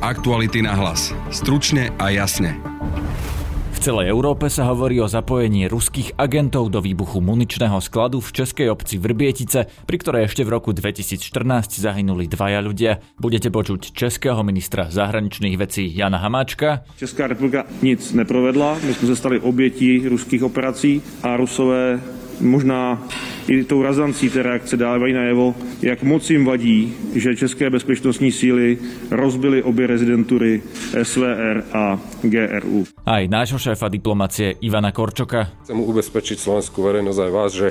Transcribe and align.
Aktuality 0.00 0.64
na 0.64 0.72
hlas. 0.72 1.12
Stručne 1.28 1.92
a 2.00 2.08
jasne. 2.08 2.56
V 3.76 3.78
celej 3.84 4.08
Európe 4.08 4.48
sa 4.48 4.64
hovorí 4.72 4.96
o 4.96 5.04
zapojení 5.04 5.68
ruských 5.68 6.16
agentov 6.16 6.72
do 6.72 6.80
výbuchu 6.80 7.20
muničného 7.20 7.76
skladu 7.84 8.24
v 8.24 8.32
českej 8.32 8.72
obci 8.72 8.96
Vrbietice, 8.96 9.68
pri 9.84 9.96
ktorej 10.00 10.32
ešte 10.32 10.48
v 10.48 10.56
roku 10.56 10.72
2014 10.72 11.84
zahynuli 11.84 12.32
dvaja 12.32 12.64
ľudia. 12.64 13.04
Budete 13.20 13.52
počuť 13.52 13.92
českého 13.92 14.40
ministra 14.40 14.88
zahraničných 14.88 15.60
vecí 15.60 15.92
Jana 15.92 16.16
Hamáčka. 16.16 16.80
Česká 16.96 17.28
republika 17.28 17.68
nic 17.84 18.00
neprovedla, 18.16 18.80
my 18.80 18.96
jsme 18.96 19.04
se 19.04 19.16
stali 19.16 19.36
obětí 19.36 20.08
ruských 20.08 20.48
operací 20.48 21.04
a 21.20 21.36
Rusové 21.36 22.00
možná 22.40 23.04
i 23.50 23.64
tou 23.64 23.82
razancí 23.82 24.30
té 24.30 24.42
reakce 24.42 24.76
dávají 24.76 25.12
najevo, 25.12 25.54
jak 25.82 26.02
moc 26.02 26.30
jim 26.30 26.44
vadí, 26.44 26.94
že 27.14 27.36
české 27.36 27.70
bezpečnostní 27.70 28.32
síly 28.32 28.78
rozbily 29.10 29.62
obě 29.62 29.86
rezidentury 29.86 30.62
SVR 31.02 31.64
a 31.72 31.98
GRU. 32.22 32.84
Aj 33.02 33.26
nášho 33.26 33.58
šéfa 33.58 33.90
diplomacie 33.90 34.54
Ivana 34.62 34.94
Korčoka. 34.94 35.50
Chcem 35.66 35.82
ubezpečiť 35.82 36.38
slovenskú 36.38 36.78
verejnosť 36.86 37.18
aj 37.18 37.30
vás, 37.34 37.50
že 37.50 37.68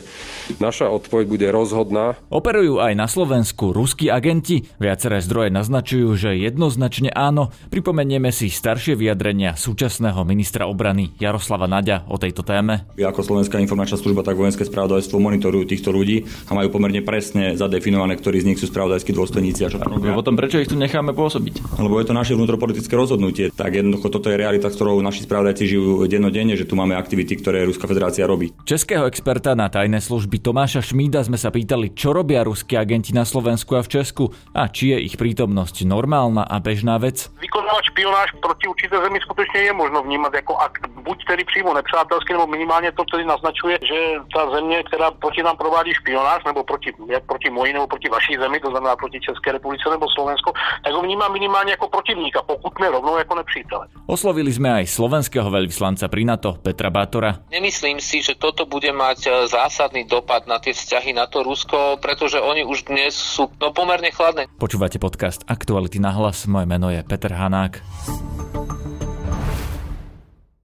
naša 0.59 0.91
odpoveď 0.91 1.25
bude 1.31 1.47
rozhodná. 1.47 2.19
Operujú 2.27 2.83
aj 2.83 2.93
na 2.99 3.07
Slovensku 3.07 3.71
ruskí 3.71 4.11
agenti. 4.11 4.67
Viaceré 4.83 5.23
zdroje 5.23 5.47
naznačujú, 5.55 6.11
že 6.19 6.35
jednoznačne 6.35 7.13
áno. 7.15 7.55
Pripomenieme 7.71 8.35
si 8.35 8.51
staršie 8.51 8.99
vyjadrenia 8.99 9.55
súčasného 9.55 10.27
ministra 10.27 10.67
obrany 10.67 11.15
Jaroslava 11.23 11.71
Naďa 11.71 12.03
o 12.11 12.19
tejto 12.19 12.43
téme. 12.43 12.83
Ako 12.99 13.23
Slovenská 13.23 13.63
informačná 13.63 13.95
služba, 13.95 14.27
tak 14.27 14.35
vojenské 14.35 14.67
spravodajstvo 14.67 15.15
monitorujú 15.23 15.68
týchto 15.69 15.93
ľudí 15.93 16.25
a 16.49 16.57
majú 16.57 16.73
pomerne 16.73 17.05
presne 17.05 17.53
zadefinované, 17.53 18.17
ktorí 18.17 18.41
z 18.41 18.47
nich 18.49 18.59
sú 18.59 18.65
spravodajskí 18.65 19.13
dôstojníci 19.13 19.61
a 19.63 19.69
čo 19.69 19.77
tam 19.77 19.93
robia. 19.93 20.17
Potom 20.17 20.33
prečo 20.33 20.57
ich 20.57 20.65
tu 20.65 20.73
necháme 20.73 21.13
pôsobiť? 21.13 21.77
Lebo 21.77 22.01
je 22.01 22.09
to 22.09 22.17
naše 22.17 22.33
vnútropolitické 22.33 22.97
rozhodnutie. 22.97 23.53
Tak 23.53 23.77
jednoducho 23.77 24.09
toto 24.09 24.33
je 24.33 24.41
realita, 24.41 24.73
s 24.73 24.75
ktorou 24.75 24.97
naši 25.05 25.29
spravodajci 25.29 25.63
žijú 25.69 26.09
dennodenne, 26.09 26.57
že 26.57 26.65
tu 26.65 26.73
máme 26.73 26.97
aktivity, 26.97 27.37
ktoré 27.37 27.61
Ruská 27.69 27.85
federácia 27.85 28.25
robí. 28.25 28.49
Českého 28.65 29.05
experta 29.05 29.53
na 29.53 29.69
tajné 29.69 30.01
služby 30.01 30.41
Tomáša 30.41 30.81
Šmída 30.81 31.21
sme 31.21 31.37
sa 31.37 31.53
pýtali, 31.53 31.93
čo 31.93 32.15
robia 32.15 32.41
ruskí 32.41 32.73
agenti 32.73 33.13
na 33.13 33.27
Slovensku 33.27 33.77
a 33.77 33.85
v 33.85 34.01
Česku 34.01 34.33
a 34.55 34.65
či 34.71 34.95
je 34.95 34.97
ich 35.05 35.15
prítomnosť 35.19 35.85
normálna 35.85 36.47
a 36.47 36.57
bežná 36.57 36.97
vec. 36.97 37.29
Vykonávat 37.37 37.83
špionáž 37.91 38.29
proti 38.41 38.65
určité 38.67 38.95
zemi 39.03 39.19
skutečně 39.21 39.59
je 39.59 39.73
možno 39.73 40.03
vnímat 40.03 40.33
jako 40.33 40.57
akt 40.57 40.87
buď 41.03 41.17
tedy 41.27 41.43
přímo 41.43 41.73
nepřátelský, 41.73 42.33
nebo 42.33 42.47
minimálně 42.47 42.91
to 42.91 43.03
tedy 43.11 43.25
naznačuje, 43.25 43.79
že 43.89 43.97
ta 44.33 44.51
země, 44.55 44.83
která 44.83 45.11
proti 45.11 45.43
nám 45.43 45.57
provádí 45.59 45.91
špionáž, 45.93 46.47
nebo 46.47 46.63
proti, 46.63 46.95
jak 47.11 47.23
proti 47.27 47.49
mojí 47.51 47.75
nebo 47.75 47.87
proti 47.87 48.07
vaší 48.09 48.39
zemi, 48.39 48.59
to 48.59 48.71
znamená 48.71 48.95
proti 48.95 49.19
České 49.19 49.51
republice 49.51 49.83
nebo 49.91 50.07
Slovensko, 50.15 50.55
tak 50.83 50.93
ho 50.93 51.01
vnímá 51.03 51.27
minimálně 51.27 51.71
jako 51.75 51.87
protivníka, 51.91 52.41
pokud 52.41 52.79
ne 52.79 52.87
rovnou 52.89 53.17
jako 53.17 53.35
nepřítele. 53.35 53.87
Oslovili 54.07 54.49
sme 54.49 54.81
aj 54.81 54.85
slovenského 54.89 55.51
veľvyslanca 55.51 56.07
pri 56.07 56.23
NATO 56.25 56.57
Petra 56.57 56.89
Bátora. 56.89 57.45
Nemyslím 57.51 57.99
si, 57.99 58.23
že 58.23 58.39
toto 58.39 58.65
bude 58.65 58.89
mať 58.89 59.19
e, 59.27 59.29
zásadný 59.51 60.07
dopad 60.07 60.47
na 60.47 60.57
tie 60.57 60.73
vzťahy 60.73 61.13
na 61.13 61.29
to 61.29 61.43
Rusko, 61.43 62.01
pretože 62.01 62.39
oni 62.41 62.65
už 62.65 62.89
dnes 62.89 63.13
sú 63.13 63.51
no, 63.61 63.69
pomerne 63.69 64.09
chladné. 64.09 64.49
Počúvate 64.57 64.97
podcast 64.97 65.45
Aktuality 65.45 66.01
na 66.01 66.15
hlas. 66.15 66.49
Moje 66.49 66.65
meno 66.65 66.89
je 66.89 67.05
Peter 67.05 67.35
Hanák. 67.35 67.83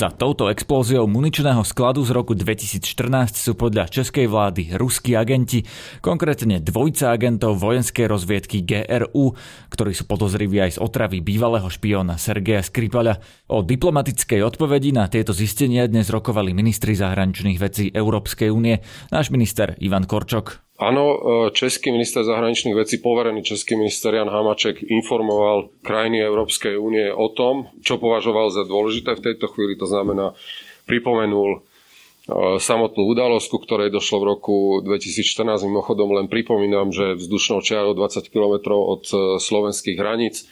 Za 0.00 0.08
touto 0.08 0.48
explóziou 0.48 1.04
muničného 1.04 1.60
skladu 1.60 2.00
z 2.00 2.16
roku 2.16 2.32
2014 2.32 3.36
sú 3.36 3.52
podľa 3.52 3.84
českej 3.84 4.32
vlády 4.32 4.72
ruskí 4.72 5.12
agenti, 5.12 5.60
konkrétne 6.00 6.56
dvojca 6.56 7.12
agentov 7.12 7.60
vojenskej 7.60 8.08
rozviedky 8.08 8.64
GRU, 8.64 9.36
ktorí 9.68 9.92
sú 9.92 10.08
podozriví 10.08 10.56
aj 10.56 10.70
z 10.72 10.78
otravy 10.80 11.20
bývalého 11.20 11.68
špióna 11.68 12.16
Sergeja 12.16 12.64
Skripala. 12.64 13.20
O 13.52 13.60
diplomatickej 13.60 14.40
odpovedi 14.40 14.96
na 14.96 15.04
tieto 15.04 15.36
zistenia 15.36 15.84
dnes 15.84 16.08
rokovali 16.08 16.56
ministri 16.56 16.96
zahraničných 16.96 17.60
vecí 17.60 17.92
Európskej 17.92 18.48
únie, 18.48 18.80
náš 19.12 19.28
minister 19.28 19.76
Ivan 19.84 20.08
Korčok. 20.08 20.69
Áno, 20.80 21.04
e, 21.12 21.16
český 21.52 21.92
minister 21.92 22.24
zahraničných 22.24 22.72
vecí, 22.72 23.04
poverený 23.04 23.44
český 23.44 23.76
minister 23.76 24.16
Jan 24.16 24.32
Hamaček 24.32 24.80
informoval 24.80 25.68
krajiny 25.84 26.24
Európskej 26.24 26.80
únie 26.80 27.12
o 27.12 27.28
tom, 27.28 27.68
čo 27.84 28.00
považoval 28.00 28.48
za 28.48 28.64
dôležité 28.64 29.12
v 29.12 29.24
tejto 29.28 29.52
chvíli, 29.52 29.76
to 29.76 29.84
znamená 29.84 30.32
pripomenul 30.88 31.50
e, 31.52 31.58
samotnú 32.56 33.12
udalosť, 33.12 33.46
ku 33.52 33.60
ktorej 33.60 33.92
došlo 33.92 34.24
v 34.24 34.28
roku 34.32 34.56
2014. 34.80 35.68
Mimochodom 35.68 36.16
len 36.16 36.32
pripomínam, 36.32 36.88
že 36.96 37.12
vzdušnou 37.12 37.60
čiarou 37.60 37.92
20 37.92 38.32
km 38.32 38.72
od 38.72 39.04
e, 39.12 39.36
slovenských 39.36 40.00
hraníc 40.00 40.48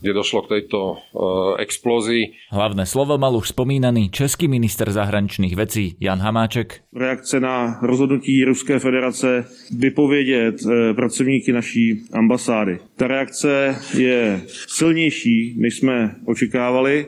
kde 0.00 0.12
došlo 0.12 0.42
k 0.42 0.48
tejto 0.48 0.92
uh, 0.92 1.54
explózii. 1.58 2.32
Hlavné 2.50 2.86
slovo 2.86 3.18
mal 3.18 3.36
už 3.36 3.48
spomínaný 3.48 4.10
český 4.10 4.48
minister 4.48 4.90
zahraničních 4.90 5.56
vecí 5.56 5.96
Jan 6.00 6.18
Hamáček. 6.18 6.80
Reakce 6.96 7.40
na 7.40 7.78
rozhodnutí 7.82 8.44
Ruské 8.44 8.78
federace 8.78 9.46
vypovědět 9.78 10.54
eh, 10.66 10.94
pracovníky 10.94 11.52
naší 11.52 12.00
ambasády. 12.12 12.78
Ta 12.96 13.06
reakce 13.06 13.76
je 13.98 14.40
silnější, 14.68 15.54
než 15.58 15.76
jsme 15.76 16.14
očekávali. 16.24 17.06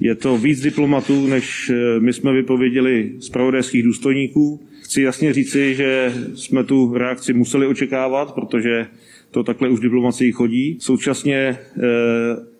Je 0.00 0.14
to 0.14 0.38
víc 0.38 0.60
diplomatů, 0.60 1.26
než 1.26 1.70
eh, 1.70 2.00
my 2.00 2.12
jsme 2.12 2.32
vypověděli 2.32 3.12
zpravodajských 3.20 3.82
důstojníků. 3.82 4.60
Chci 4.82 5.02
jasně 5.02 5.32
říci, 5.32 5.74
že 5.74 6.12
jsme 6.34 6.64
tu 6.64 6.94
reakci 6.94 7.32
museli 7.32 7.66
očekávat, 7.66 8.34
protože 8.34 8.86
to 9.36 9.44
takhle 9.44 9.68
už 9.68 9.80
diplomacii 9.80 10.32
chodí. 10.32 10.78
Současně 10.80 11.36
eh, 11.36 11.58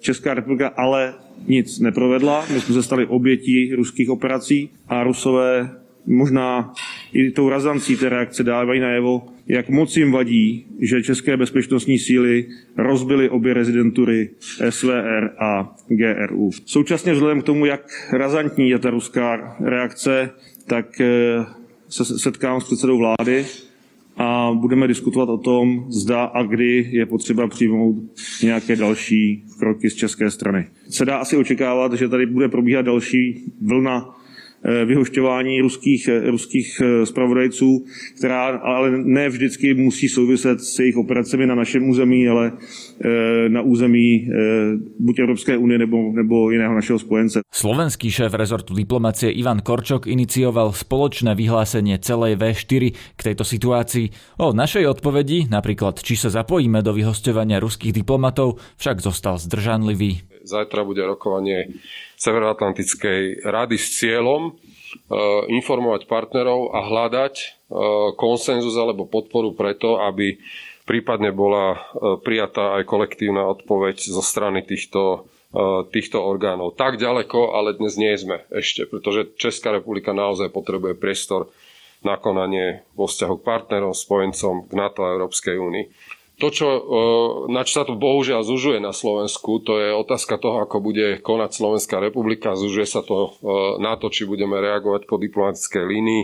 Česká 0.00 0.34
republika 0.34 0.68
ale 0.68 1.14
nic 1.48 1.80
neprovedla. 1.80 2.46
My 2.54 2.60
jsme 2.60 2.74
se 2.74 2.82
stali 2.82 3.06
obětí 3.06 3.74
ruských 3.74 4.10
operací 4.10 4.70
a 4.88 5.04
Rusové 5.04 5.70
možná 6.06 6.72
i 7.12 7.30
tou 7.30 7.48
razancí 7.48 7.96
té 7.96 8.08
reakce 8.08 8.44
dávají 8.44 8.80
najevo, 8.80 9.22
jak 9.46 9.68
moc 9.68 9.96
jim 9.96 10.12
vadí, 10.12 10.66
že 10.80 11.02
české 11.02 11.36
bezpečnostní 11.36 11.98
síly 11.98 12.46
rozbily 12.76 13.28
obě 13.28 13.54
rezidentury 13.54 14.30
SVR 14.70 15.30
a 15.38 15.76
GRU. 15.88 16.50
Současně 16.64 17.12
vzhledem 17.12 17.42
k 17.42 17.44
tomu, 17.44 17.66
jak 17.66 18.10
razantní 18.12 18.70
je 18.70 18.78
ta 18.78 18.90
ruská 18.90 19.56
reakce, 19.60 20.30
tak 20.66 21.00
eh, 21.00 21.44
se 21.88 22.04
setkám 22.04 22.60
s 22.60 22.64
předsedou 22.64 22.98
vlády 22.98 23.44
a 24.16 24.52
budeme 24.54 24.88
diskutovat 24.88 25.28
o 25.28 25.38
tom, 25.38 25.84
zda 25.88 26.24
a 26.24 26.42
kdy 26.42 26.88
je 26.90 27.06
potřeba 27.06 27.48
přijmout 27.48 27.96
nějaké 28.42 28.76
další 28.76 29.44
kroky 29.58 29.90
z 29.90 29.94
české 29.94 30.30
strany. 30.30 30.66
Se 30.88 31.04
dá 31.04 31.18
asi 31.18 31.36
očekávat, 31.36 31.92
že 31.92 32.08
tady 32.08 32.26
bude 32.26 32.48
probíhat 32.48 32.82
další 32.82 33.52
vlna 33.62 34.16
vyhošťování 34.64 35.60
ruských, 35.60 36.08
eh, 36.08 36.30
ruských 36.30 36.80
spravodajců, 37.04 37.84
eh, 37.84 37.90
která 38.18 38.46
ale 38.46 38.90
ne 39.04 39.28
vždycky 39.28 39.74
musí 39.74 40.08
souviset 40.08 40.60
s 40.60 40.78
jejich 40.78 40.96
operacemi 40.96 41.46
na 41.46 41.54
našem 41.54 41.88
území, 41.88 42.28
ale 42.28 42.52
na 43.48 43.62
území 43.62 44.28
buď 45.00 45.18
Európskej 45.18 45.56
únie 45.56 45.78
nebo, 45.78 46.12
nebo 46.12 46.50
iného 46.50 46.74
našeho 46.74 46.98
spojence. 46.98 47.40
Slovenský 47.52 48.10
šéf 48.10 48.32
rezortu 48.34 48.74
diplomacie 48.74 49.28
Ivan 49.32 49.60
Korčok 49.60 50.08
inicioval 50.08 50.72
spoločné 50.72 51.36
vyhlásenie 51.36 52.00
celej 52.00 52.40
V4 52.40 52.82
k 53.16 53.20
tejto 53.20 53.44
situácii. 53.44 54.38
O 54.40 54.56
našej 54.56 54.88
odpovedi, 54.88 55.52
napríklad 55.52 56.00
či 56.00 56.16
sa 56.16 56.32
zapojíme 56.32 56.80
do 56.80 56.96
vyhosťovania 56.96 57.60
ruských 57.60 57.92
diplomatov, 57.92 58.58
však 58.80 59.04
zostal 59.04 59.36
zdržanlivý. 59.36 60.35
Zajtra 60.46 60.86
bude 60.86 61.02
rokovanie 61.02 61.74
Severoatlantickej 62.16 63.42
rady 63.42 63.76
s 63.76 63.98
cieľom 63.98 64.48
e, 64.48 64.52
informovať 65.50 66.06
partnerov 66.06 66.70
a 66.70 66.86
hľadať 66.86 67.34
e, 67.36 67.46
konsenzus 68.14 68.78
alebo 68.78 69.10
podporu 69.10 69.52
preto, 69.52 69.98
aby 69.98 70.38
prípadne 70.86 71.34
bola 71.34 71.74
e, 71.74 71.78
prijatá 72.22 72.78
aj 72.78 72.86
kolektívna 72.86 73.42
odpoveď 73.50 73.98
zo 73.98 74.22
strany 74.22 74.62
týchto, 74.62 75.26
týchto 75.90 76.20
orgánov. 76.20 76.78
Tak 76.78 77.00
ďaleko, 77.00 77.56
ale 77.56 77.74
dnes 77.74 77.98
nie 77.98 78.12
sme 78.14 78.44
ešte, 78.52 78.86
pretože 78.86 79.34
Česká 79.40 79.72
republika 79.74 80.14
naozaj 80.14 80.52
potrebuje 80.52 80.94
priestor 80.94 81.48
na 82.04 82.20
konanie 82.20 82.86
vo 82.92 83.08
vzťahu 83.08 83.34
k 83.40 83.46
partnerom, 83.46 83.96
spojencom, 83.96 84.68
k 84.68 84.72
NATO 84.76 85.02
a 85.02 85.14
Európskej 85.16 85.56
únii. 85.56 85.84
To, 86.36 86.52
čo, 86.52 86.68
na 87.48 87.64
čo 87.64 87.80
sa 87.80 87.84
to 87.88 87.96
bohužiaľ 87.96 88.44
zužuje 88.44 88.76
na 88.76 88.92
Slovensku, 88.92 89.56
to 89.64 89.80
je 89.80 89.96
otázka 89.96 90.36
toho, 90.36 90.68
ako 90.68 90.84
bude 90.84 91.24
konať 91.24 91.50
Slovenská 91.56 91.96
republika. 91.96 92.52
Zužuje 92.52 92.84
sa 92.84 93.00
to 93.00 93.32
na 93.80 93.96
to, 93.96 94.12
či 94.12 94.28
budeme 94.28 94.60
reagovať 94.60 95.08
po 95.08 95.16
diplomatickej 95.16 95.84
línii. 95.88 96.22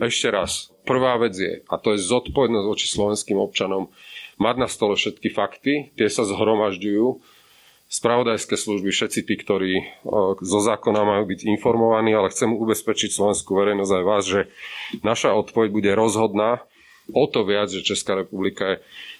Ešte 0.00 0.32
raz, 0.32 0.72
prvá 0.88 1.20
vec 1.20 1.36
je, 1.36 1.60
a 1.68 1.76
to 1.76 1.92
je 1.92 2.00
zodpovednosť 2.00 2.64
voči 2.64 2.86
slovenským 2.88 3.36
občanom, 3.36 3.92
mať 4.40 4.56
na 4.56 4.68
stole 4.72 4.96
všetky 4.96 5.28
fakty, 5.28 5.92
tie 6.00 6.08
sa 6.08 6.24
zhromažďujú, 6.24 7.20
spravodajské 7.92 8.56
služby, 8.56 8.88
všetci 8.88 9.20
tí, 9.20 9.34
ktorí 9.36 9.84
zo 10.40 10.60
zákona 10.64 11.04
majú 11.04 11.28
byť 11.28 11.44
informovaní, 11.44 12.16
ale 12.16 12.32
chcem 12.32 12.56
ubezpečiť 12.56 13.12
slovenskú 13.12 13.52
verejnosť 13.52 13.92
aj 13.92 14.04
vás, 14.08 14.24
že 14.24 14.48
naša 15.04 15.36
odpoveď 15.36 15.68
bude 15.68 15.92
rozhodná. 15.92 16.64
O 17.12 17.28
to 17.28 17.44
viac, 17.44 17.68
že 17.68 17.84
Česká 17.84 18.16
republika 18.16 18.64
je 18.64 18.76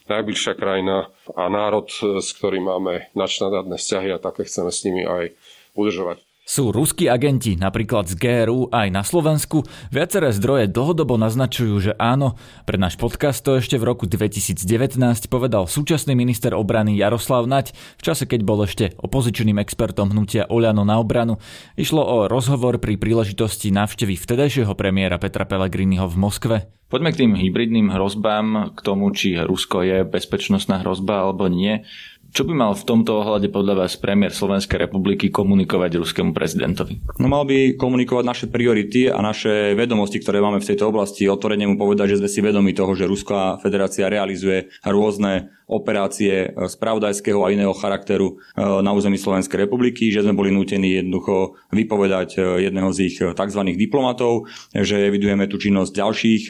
najbližšia 0.08 0.58
krajina 0.58 1.10
a 1.34 1.42
národ, 1.46 1.86
s 2.18 2.28
ktorým 2.34 2.66
máme 2.66 3.12
načnadádne 3.12 3.76
vzťahy 3.78 4.08
a 4.14 4.22
také 4.22 4.46
chceme 4.48 4.70
s 4.70 4.82
nimi 4.86 5.02
aj 5.06 5.34
udržovať. 5.74 6.18
Sú 6.42 6.74
ruskí 6.74 7.06
agenti 7.06 7.54
napríklad 7.54 8.10
z 8.10 8.18
GRU 8.18 8.66
aj 8.74 8.90
na 8.90 9.06
Slovensku? 9.06 9.62
Viaceré 9.94 10.34
zdroje 10.34 10.66
dlhodobo 10.66 11.14
naznačujú, 11.14 11.74
že 11.78 11.92
áno. 12.02 12.34
Pre 12.66 12.74
náš 12.74 12.98
podcast 12.98 13.46
to 13.46 13.62
ešte 13.62 13.78
v 13.78 13.86
roku 13.86 14.10
2019 14.10 14.98
povedal 15.30 15.70
súčasný 15.70 16.18
minister 16.18 16.50
obrany 16.58 16.98
Jaroslav 16.98 17.46
Nať 17.46 17.78
v 17.94 18.02
čase, 18.02 18.26
keď 18.26 18.42
bol 18.42 18.58
ešte 18.66 18.90
opozičným 18.98 19.62
expertom 19.62 20.10
hnutia 20.10 20.50
Oľano 20.50 20.82
na 20.82 20.98
obranu. 20.98 21.38
Išlo 21.78 22.02
o 22.02 22.16
rozhovor 22.26 22.82
pri 22.82 22.98
príležitosti 22.98 23.70
návštevy 23.70 24.18
vtedajšieho 24.18 24.74
premiéra 24.74 25.22
Petra 25.22 25.46
Pellegriniho 25.46 26.10
v 26.10 26.16
Moskve. 26.18 26.56
Poďme 26.90 27.08
k 27.14 27.24
tým 27.24 27.32
hybridným 27.32 27.88
hrozbám, 27.88 28.76
k 28.76 28.80
tomu, 28.84 29.08
či 29.16 29.38
Rusko 29.40 29.80
je 29.80 30.04
bezpečnostná 30.04 30.84
hrozba 30.84 31.24
alebo 31.24 31.48
nie. 31.48 31.88
Čo 32.32 32.48
by 32.48 32.56
mal 32.56 32.72
v 32.72 32.88
tomto 32.88 33.20
ohľade 33.20 33.52
podľa 33.52 33.84
vás 33.84 34.00
premiér 34.00 34.32
Slovenskej 34.32 34.88
republiky 34.88 35.28
komunikovať 35.28 36.00
ruskému 36.00 36.32
prezidentovi? 36.32 37.20
No 37.20 37.28
mal 37.28 37.44
by 37.44 37.76
komunikovať 37.76 38.24
naše 38.24 38.46
priority 38.48 39.12
a 39.12 39.20
naše 39.20 39.76
vedomosti, 39.76 40.16
ktoré 40.16 40.40
máme 40.40 40.56
v 40.56 40.64
tejto 40.72 40.88
oblasti. 40.88 41.28
Otvorene 41.28 41.68
mu 41.68 41.76
povedať, 41.76 42.16
že 42.16 42.24
sme 42.24 42.32
si 42.32 42.40
vedomi 42.40 42.72
toho, 42.72 42.96
že 42.96 43.04
Ruská 43.04 43.60
federácia 43.60 44.08
realizuje 44.08 44.72
rôzne 44.80 45.52
operácie 45.72 46.52
spravodajského 46.52 47.40
a 47.40 47.48
iného 47.48 47.72
charakteru 47.72 48.36
e, 48.36 48.60
na 48.84 48.92
území 48.92 49.16
Slovenskej 49.16 49.64
republiky, 49.64 50.12
že 50.12 50.20
sme 50.20 50.36
boli 50.36 50.52
nútení 50.52 51.00
jednoducho 51.00 51.56
vypovedať 51.72 52.36
e, 52.36 52.68
jedného 52.68 52.92
z 52.92 52.98
ich 53.08 53.16
e, 53.24 53.32
tzv. 53.32 53.60
diplomatov, 53.72 54.52
že 54.76 55.08
evidujeme 55.08 55.48
tu 55.48 55.56
činnosť 55.56 55.92
ďalších 55.96 56.42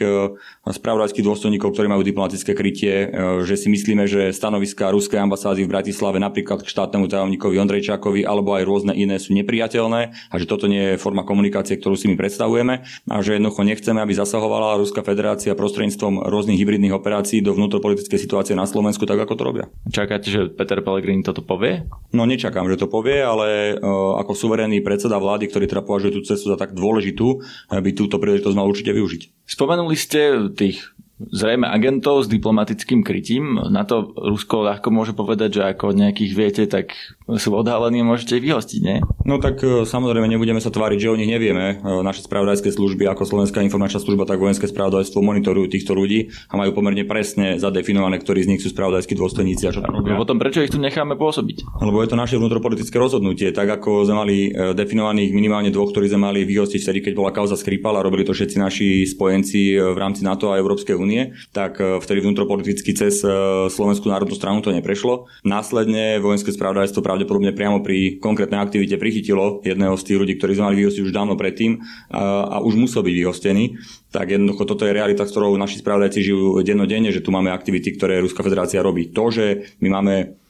spravodajských 0.67 1.23
dôstojníkov, 1.25 1.71
ktorí 1.71 1.87
majú 1.87 2.03
diplomatické 2.03 2.51
krytie, 2.51 3.09
že 3.47 3.55
si 3.55 3.67
myslíme, 3.71 4.03
že 4.09 4.35
stanoviská 4.35 4.91
ruskej 4.91 5.23
ambasády 5.23 5.63
v 5.63 5.72
Bratislave 5.73 6.21
napríklad 6.21 6.61
k 6.61 6.69
štátnemu 6.69 7.09
tajomníkovi 7.09 7.57
Ondrejčákovi 7.57 8.21
alebo 8.21 8.53
aj 8.53 8.63
rôzne 8.69 8.93
iné 8.93 9.17
sú 9.17 9.33
nepriateľné 9.33 10.13
a 10.29 10.35
že 10.37 10.45
toto 10.45 10.69
nie 10.69 10.93
je 10.93 11.01
forma 11.01 11.25
komunikácie, 11.25 11.81
ktorú 11.81 11.97
si 11.97 12.05
my 12.05 12.13
predstavujeme 12.13 12.85
a 13.09 13.15
že 13.25 13.41
jednoducho 13.41 13.65
nechceme, 13.65 13.97
aby 13.97 14.13
zasahovala 14.13 14.77
Ruská 14.77 15.01
federácia 15.01 15.57
prostredníctvom 15.57 16.29
rôznych 16.29 16.61
hybridných 16.61 16.93
operácií 16.93 17.41
do 17.41 17.57
vnútropolitickej 17.57 18.21
situácie 18.21 18.53
na 18.53 18.69
Slovensku, 18.69 19.09
tak 19.09 19.17
ako 19.17 19.33
to 19.33 19.43
robia. 19.43 19.65
Čakáte, 19.89 20.29
že 20.29 20.53
Peter 20.53 20.85
Pellegrini 20.85 21.25
toto 21.25 21.41
povie? 21.41 21.89
No 22.13 22.29
nečakám, 22.29 22.69
že 22.69 22.77
to 22.77 22.85
povie, 22.85 23.17
ale 23.17 23.73
uh, 23.73 24.21
ako 24.21 24.37
suverénny 24.37 24.85
predseda 24.85 25.17
vlády, 25.17 25.49
ktorý 25.49 25.65
teda 25.65 25.81
považuje 25.81 26.19
tú 26.19 26.21
cestu 26.21 26.53
za 26.53 26.59
tak 26.59 26.77
dôležitú, 26.77 27.41
by 27.73 27.89
túto 27.97 28.21
príležitosť 28.21 28.53
mal 28.53 28.69
určite 28.69 28.93
využiť. 28.93 29.49
Spomenuli 29.49 29.97
ste 29.97 30.51
tých 30.53 30.92
zrejme 31.31 31.69
agentov 31.69 32.25
s 32.25 32.31
diplomatickým 32.31 33.05
krytím. 33.05 33.61
Na 33.71 33.87
to 33.87 34.11
Rusko 34.17 34.67
ľahko 34.67 34.89
môže 34.89 35.13
povedať, 35.15 35.61
že 35.61 35.69
ako 35.69 35.95
nejakých 35.95 36.33
viete, 36.33 36.63
tak 36.67 36.97
sú 37.27 37.55
odhalení 37.55 38.03
môžete 38.03 38.39
ich 38.39 38.45
vyhostiť, 38.45 38.79
nie? 38.83 38.99
No 39.23 39.39
tak 39.39 39.63
e, 39.63 39.87
samozrejme 39.87 40.27
nebudeme 40.27 40.59
sa 40.59 40.67
tváriť, 40.67 40.99
že 40.99 41.11
o 41.11 41.15
nich 41.15 41.31
nevieme. 41.31 41.79
E, 41.79 42.03
naše 42.03 42.27
spravodajské 42.27 42.75
služby, 42.75 43.07
ako 43.07 43.23
Slovenská 43.23 43.63
informačná 43.63 44.03
služba, 44.03 44.27
tak 44.27 44.43
vojenské 44.43 44.67
spravodajstvo 44.67 45.23
monitorujú 45.23 45.71
týchto 45.71 45.95
ľudí 45.95 46.35
a 46.51 46.59
majú 46.59 46.75
pomerne 46.75 47.07
presne 47.07 47.55
zadefinované, 47.55 48.19
ktorí 48.19 48.43
z 48.43 48.49
nich 48.55 48.61
sú 48.61 48.75
spravodajskí 48.75 49.15
dôstojníci 49.15 49.63
a 49.67 49.71
čo 49.71 49.79
tam 49.79 49.95
robia. 49.95 50.15
No 50.15 50.19
potom 50.19 50.35
prečo 50.35 50.59
ich 50.59 50.71
tu 50.73 50.79
necháme 50.83 51.15
pôsobiť? 51.15 51.79
Lebo 51.79 52.03
je 52.03 52.11
to 52.11 52.19
naše 52.19 52.35
vnútropolitické 52.35 52.99
rozhodnutie, 52.99 53.55
tak 53.55 53.71
ako 53.71 54.03
sme 54.03 54.15
mali 54.19 54.35
e, 54.51 54.75
definovaných 54.75 55.31
minimálne 55.31 55.71
dvoch, 55.71 55.95
ktorí 55.95 56.11
sme 56.11 56.27
mali 56.27 56.43
vyhostiť 56.43 56.79
vtedy, 56.83 56.99
keď 56.99 57.13
bola 57.15 57.31
kauza 57.31 57.55
Skripal 57.55 57.95
a 57.95 58.03
robili 58.03 58.27
to 58.27 58.35
všetci 58.35 58.57
naši 58.59 59.07
spojenci 59.07 59.79
v 59.79 59.97
rámci 59.97 60.27
NATO 60.27 60.51
a 60.51 60.59
Európskej 60.59 60.99
únie, 60.99 61.31
tak 61.55 61.79
vtedy 61.79 62.19
vnútropoliticky 62.25 62.91
cez 62.91 63.23
Slovenskú 63.71 64.09
národnú 64.09 64.35
stranu 64.35 64.59
to 64.59 64.73
neprešlo. 64.73 65.31
Následne 65.45 66.17
vojenské 66.19 66.51
spravodajstvo 66.51 67.05
pravdepodobne 67.13 67.53
priamo 67.53 67.85
pri 67.85 68.17
konkrétnej 68.17 68.57
aktivite 68.57 68.97
prichytilo 68.97 69.61
jedného 69.61 69.93
z 69.93 70.03
tých 70.09 70.17
ľudí, 70.17 70.33
ktorí 70.41 70.57
sme 70.57 70.73
mali 70.73 70.81
vyhostiť 70.81 71.05
už 71.05 71.13
dávno 71.13 71.37
predtým 71.37 71.77
a, 72.09 72.57
a 72.57 72.65
už 72.65 72.73
musel 72.73 73.05
byť 73.05 73.15
vyhostený. 73.21 73.63
Tak 74.09 74.33
jednoducho 74.33 74.65
toto 74.65 74.89
je 74.89 74.97
realita, 74.97 75.21
ktorou 75.21 75.53
naši 75.53 75.85
spravodajci 75.85 76.25
žijú 76.25 76.57
dennodenne, 76.65 77.13
že 77.13 77.21
tu 77.21 77.29
máme 77.29 77.53
aktivity, 77.53 77.93
ktoré 77.93 78.17
Ruská 78.17 78.41
federácia 78.41 78.81
robí. 78.81 79.13
To, 79.13 79.29
že 79.29 79.77
my 79.77 80.01
máme 80.01 80.41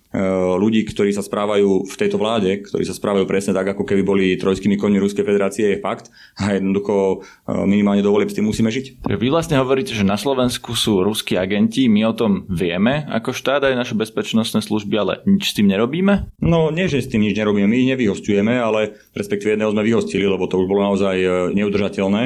ľudí, 0.61 0.85
ktorí 0.85 1.09
sa 1.09 1.25
správajú 1.25 1.89
v 1.89 1.95
tejto 1.97 2.21
vláde, 2.21 2.61
ktorí 2.61 2.85
sa 2.85 2.93
správajú 2.93 3.25
presne 3.25 3.57
tak, 3.57 3.73
ako 3.73 3.81
keby 3.81 4.01
boli 4.05 4.25
trojskými 4.37 4.77
koňmi 4.77 5.01
Ruskej 5.01 5.25
federácie, 5.25 5.73
je 5.73 5.81
fakt. 5.81 6.13
A 6.37 6.53
jednoducho 6.53 7.25
e, 7.49 7.65
minimálne 7.65 8.05
do 8.05 8.13
volieb 8.13 8.29
s 8.29 8.37
tým 8.37 8.45
musíme 8.45 8.69
žiť. 8.69 9.01
Vy 9.09 9.27
vlastne 9.33 9.57
hovoríte, 9.57 9.97
že 9.97 10.05
na 10.05 10.13
Slovensku 10.13 10.77
sú 10.77 11.01
ruskí 11.01 11.33
agenti, 11.33 11.89
my 11.89 12.05
o 12.05 12.13
tom 12.13 12.45
vieme 12.45 13.09
ako 13.09 13.33
štát 13.33 13.65
aj 13.65 13.73
naše 13.73 13.95
bezpečnostné 13.97 14.61
služby, 14.61 14.95
ale 15.01 15.13
nič 15.25 15.49
s 15.49 15.57
tým 15.57 15.73
nerobíme? 15.73 16.29
No 16.45 16.69
nie, 16.69 16.85
že 16.85 17.01
s 17.01 17.09
tým 17.09 17.25
nič 17.25 17.33
nerobíme, 17.33 17.65
my 17.65 17.97
nevyhostujeme, 17.97 18.53
ale 18.61 18.93
respektíve 19.17 19.57
jedného 19.57 19.73
sme 19.73 19.81
vyhostili, 19.81 20.29
lebo 20.29 20.45
to 20.45 20.61
už 20.61 20.69
bolo 20.69 20.85
naozaj 20.93 21.15
e, 21.17 21.27
neudržateľné, 21.57 22.21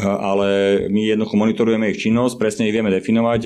ale 0.00 0.48
my 0.88 1.00
jednoducho 1.04 1.36
monitorujeme 1.36 1.92
ich 1.92 2.00
činnosť, 2.00 2.40
presne 2.40 2.64
ich 2.68 2.74
vieme 2.74 2.88
definovať. 2.88 3.40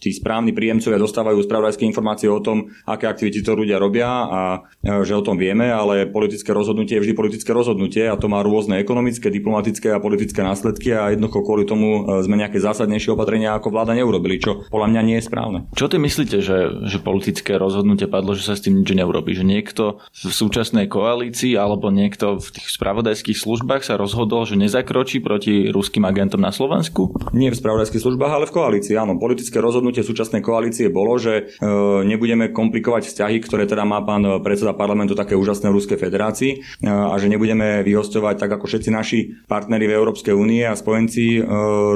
Tí 0.00 0.10
správni 0.16 0.56
príjemcovia 0.56 0.96
dostávajú 0.96 1.44
spravodajské 1.44 1.84
informácie 1.84 2.32
o 2.32 2.40
tom, 2.40 2.72
aké 2.88 3.17
aktivity 3.18 3.42
to 3.42 3.58
ľudia 3.58 3.82
robia 3.82 4.06
a 4.06 4.40
že 4.86 5.18
o 5.18 5.26
tom 5.26 5.34
vieme, 5.34 5.66
ale 5.66 6.06
politické 6.06 6.54
rozhodnutie 6.54 6.94
je 6.94 7.02
vždy 7.02 7.14
politické 7.18 7.50
rozhodnutie 7.50 8.06
a 8.06 8.14
to 8.14 8.30
má 8.30 8.46
rôzne 8.46 8.78
ekonomické, 8.78 9.26
diplomatické 9.26 9.90
a 9.90 9.98
politické 9.98 10.46
následky 10.46 10.94
a 10.94 11.10
jednoducho 11.10 11.42
kvôli 11.42 11.66
tomu 11.66 12.06
e, 12.06 12.22
sme 12.22 12.38
nejaké 12.38 12.62
zásadnejšie 12.62 13.18
opatrenia 13.18 13.58
ako 13.58 13.74
vláda 13.74 13.98
neurobili, 13.98 14.38
čo 14.38 14.62
podľa 14.70 14.94
mňa 14.94 15.02
nie 15.02 15.16
je 15.18 15.26
správne. 15.26 15.58
Čo 15.74 15.90
ty 15.90 15.98
myslíte, 15.98 16.38
že, 16.38 16.86
že 16.86 17.02
politické 17.02 17.58
rozhodnutie 17.58 18.06
padlo, 18.06 18.38
že 18.38 18.46
sa 18.46 18.54
s 18.54 18.62
tým 18.62 18.86
nič 18.86 18.94
neurobí? 18.94 19.34
Že 19.34 19.44
niekto 19.44 19.84
v 20.14 20.30
súčasnej 20.30 20.86
koalícii 20.86 21.58
alebo 21.58 21.90
niekto 21.90 22.38
v 22.38 22.48
tých 22.54 22.70
spravodajských 22.70 23.34
službách 23.34 23.82
sa 23.82 23.98
rozhodol, 23.98 24.46
že 24.46 24.54
nezakročí 24.54 25.18
proti 25.18 25.74
ruským 25.74 26.06
agentom 26.06 26.38
na 26.38 26.54
Slovensku? 26.54 27.10
Nie 27.34 27.50
v 27.50 27.58
spravodajských 27.58 28.02
službách, 28.04 28.30
ale 28.30 28.46
v 28.46 28.54
koalícii. 28.54 28.94
Áno, 28.94 29.18
politické 29.18 29.58
rozhodnutie 29.58 30.06
súčasnej 30.06 30.44
koalície 30.44 30.86
bolo, 30.92 31.18
že 31.18 31.56
e, 31.58 31.66
nebudeme 32.06 32.52
komplikovať 32.52 33.07
vzťahy, 33.08 33.40
ktoré 33.40 33.64
teda 33.64 33.88
má 33.88 34.04
pán 34.04 34.44
predseda 34.44 34.76
parlamentu 34.76 35.16
také 35.16 35.32
úžasné 35.32 35.72
v 35.72 35.76
Ruskej 35.80 35.98
federácii 35.98 36.84
a 36.84 37.16
že 37.16 37.32
nebudeme 37.32 37.80
vyhostovať 37.82 38.36
tak 38.36 38.50
ako 38.60 38.68
všetci 38.68 38.90
naši 38.92 39.18
partneri 39.48 39.88
v 39.88 39.96
Európskej 39.96 40.36
únie 40.36 40.62
a 40.68 40.76
spojenci 40.76 41.40
e, 41.40 41.42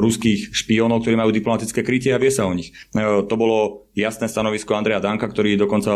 ruských 0.01 0.51
špiónov, 0.51 1.05
ktorí 1.05 1.15
majú 1.15 1.29
diplomatické 1.29 1.85
krytie 1.85 2.11
a 2.11 2.21
vie 2.21 2.33
sa 2.33 2.49
o 2.49 2.53
nich. 2.53 2.73
To 2.93 3.35
bolo 3.37 3.82
jasné 3.93 4.25
stanovisko 4.25 4.73
Andreja 4.73 4.99
Danka, 4.99 5.29
ktorý 5.29 5.57
dokonca 5.57 5.91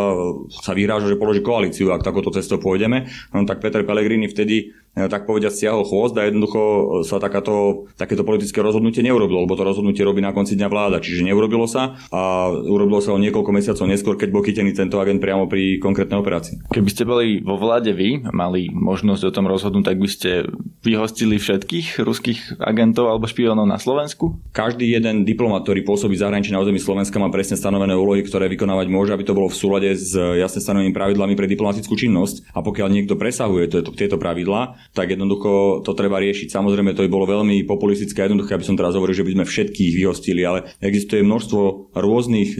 sa 0.49 0.71
vyhráža, 0.77 1.09
že 1.09 1.19
položí 1.19 1.41
koalíciu, 1.41 1.93
ak 1.93 2.05
takouto 2.05 2.33
cestou 2.33 2.61
pôjdeme. 2.61 3.09
No, 3.33 3.43
tak 3.43 3.61
Peter 3.61 3.81
Pellegrini 3.81 4.29
vtedy 4.29 4.73
E, 4.97 5.05
tak 5.05 5.29
povediať 5.29 5.53
stiahol 5.53 5.85
chvost 5.85 6.17
a 6.17 6.25
jednoducho 6.25 6.61
sa 7.05 7.21
takáto, 7.21 7.85
takéto 7.93 8.25
politické 8.25 8.65
rozhodnutie 8.65 9.05
neurobilo, 9.05 9.45
lebo 9.45 9.53
to 9.53 9.61
rozhodnutie 9.61 10.01
robí 10.01 10.25
na 10.25 10.33
konci 10.33 10.57
dňa 10.57 10.67
vláda. 10.73 10.97
Čiže 10.97 11.21
neurobilo 11.21 11.69
sa 11.69 12.01
a 12.09 12.49
urobilo 12.49 12.97
sa 12.97 13.13
o 13.13 13.21
niekoľko 13.21 13.51
mesiacov 13.53 13.85
neskôr, 13.85 14.17
keď 14.17 14.29
bol 14.33 14.41
chytený 14.41 14.73
tento 14.73 14.97
agent 14.97 15.21
priamo 15.21 15.45
pri 15.45 15.77
konkrétnej 15.77 16.17
operácii. 16.17 16.73
Keby 16.73 16.89
ste 16.89 17.05
boli 17.05 17.45
vo 17.45 17.61
vláde 17.61 17.93
vy, 17.93 18.25
mali 18.33 18.73
možnosť 18.73 19.29
o 19.29 19.35
tom 19.35 19.45
rozhodnúť, 19.45 19.85
tak 19.85 20.01
by 20.01 20.09
ste 20.09 20.49
vyhostili 20.81 21.37
všetkých 21.37 22.01
ruských 22.01 22.57
agentov 22.57 23.13
alebo 23.13 23.29
špionov 23.29 23.69
na 23.69 23.77
Slovensku? 23.77 24.41
Každý 24.49 24.97
jeden 24.97 25.29
diplomat, 25.29 25.61
ktorý 25.61 25.85
pôsobí 25.85 26.17
zahraničí 26.17 26.49
na 26.49 26.63
území 26.65 26.81
Slovenska, 26.81 27.21
má 27.21 27.29
presne 27.29 27.53
stanovené 27.53 27.87
úlohy, 27.96 28.25
ktoré 28.25 28.51
vykonávať 28.51 28.88
môže, 28.91 29.13
aby 29.13 29.24
to 29.24 29.38
bolo 29.38 29.48
v 29.48 29.60
súlade 29.60 29.89
s 29.96 30.12
jasne 30.17 30.60
stanovenými 30.60 30.91
pravidlami 30.91 31.38
pre 31.38 31.48
diplomatickú 31.48 31.94
činnosť. 31.94 32.51
A 32.51 32.60
pokiaľ 32.65 32.91
niekto 32.91 33.15
presahuje 33.15 33.70
tieto 33.96 34.17
pravidlá, 34.17 34.91
tak 34.91 35.13
jednoducho 35.13 35.86
to 35.86 35.91
treba 35.94 36.20
riešiť. 36.20 36.51
Samozrejme, 36.51 36.98
to 36.98 37.06
by 37.06 37.10
bolo 37.12 37.29
veľmi 37.29 37.63
populistické 37.63 38.25
a 38.25 38.27
jednoduché, 38.27 38.58
aby 38.58 38.67
som 38.67 38.75
teraz 38.75 38.98
hovoril, 38.98 39.15
že 39.15 39.24
by 39.24 39.32
sme 39.38 39.46
všetkých 39.46 39.91
vyhostili, 39.94 40.41
ale 40.41 40.74
existuje 40.82 41.22
množstvo 41.22 41.94
rôznych 41.94 42.58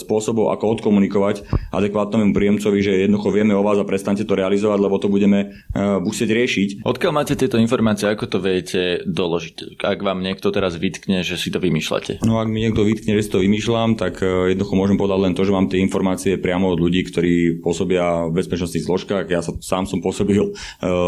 spôsobov, 0.00 0.50
ako 0.50 0.80
odkomunikovať 0.80 1.46
adekvátnemu 1.70 2.34
príjemcovi, 2.34 2.78
že 2.82 3.06
jednoducho 3.06 3.30
vieme 3.30 3.54
o 3.54 3.62
vás 3.62 3.78
a 3.78 3.86
prestante 3.86 4.26
to 4.26 4.34
realizovať, 4.34 4.78
lebo 4.82 4.96
to 4.98 5.06
budeme 5.06 5.54
uh, 5.54 6.02
musieť 6.02 6.34
riešiť. 6.34 6.68
Odkiaľ 6.82 7.12
máte 7.14 7.38
tieto 7.38 7.60
informácie, 7.60 8.10
ako 8.10 8.26
to 8.26 8.38
viete 8.42 9.06
doložiť? 9.06 9.78
Ak 9.86 10.02
vám 10.02 10.24
niekto 10.24 10.50
teraz 10.50 10.74
vytkne, 10.74 11.22
že 11.22 11.38
si 11.38 11.54
to 11.54 11.62
vymýšľate? 11.62 12.26
No 12.26 12.42
ak 12.42 12.48
mi 12.50 12.66
niekto 12.66 12.82
vytkne, 12.82 13.14
že 13.14 13.22
si 13.22 13.30
to 13.30 13.38
vymýšľam, 13.38 13.94
tak 13.94 14.18
e, 14.24 14.56
jednoducho 14.56 14.65
môžem 14.74 14.98
povedať 14.98 15.20
len 15.22 15.34
to, 15.36 15.46
že 15.46 15.54
mám 15.54 15.70
tie 15.70 15.78
informácie 15.78 16.40
priamo 16.40 16.72
od 16.72 16.80
ľudí, 16.82 17.06
ktorí 17.06 17.62
pôsobia 17.62 18.26
v 18.26 18.40
bezpečnostných 18.40 18.86
zložkách. 18.88 19.24
Ja 19.30 19.44
sa, 19.44 19.54
sám 19.62 19.86
som 19.86 20.02
pôsobil 20.02 20.40
e, 20.40 20.50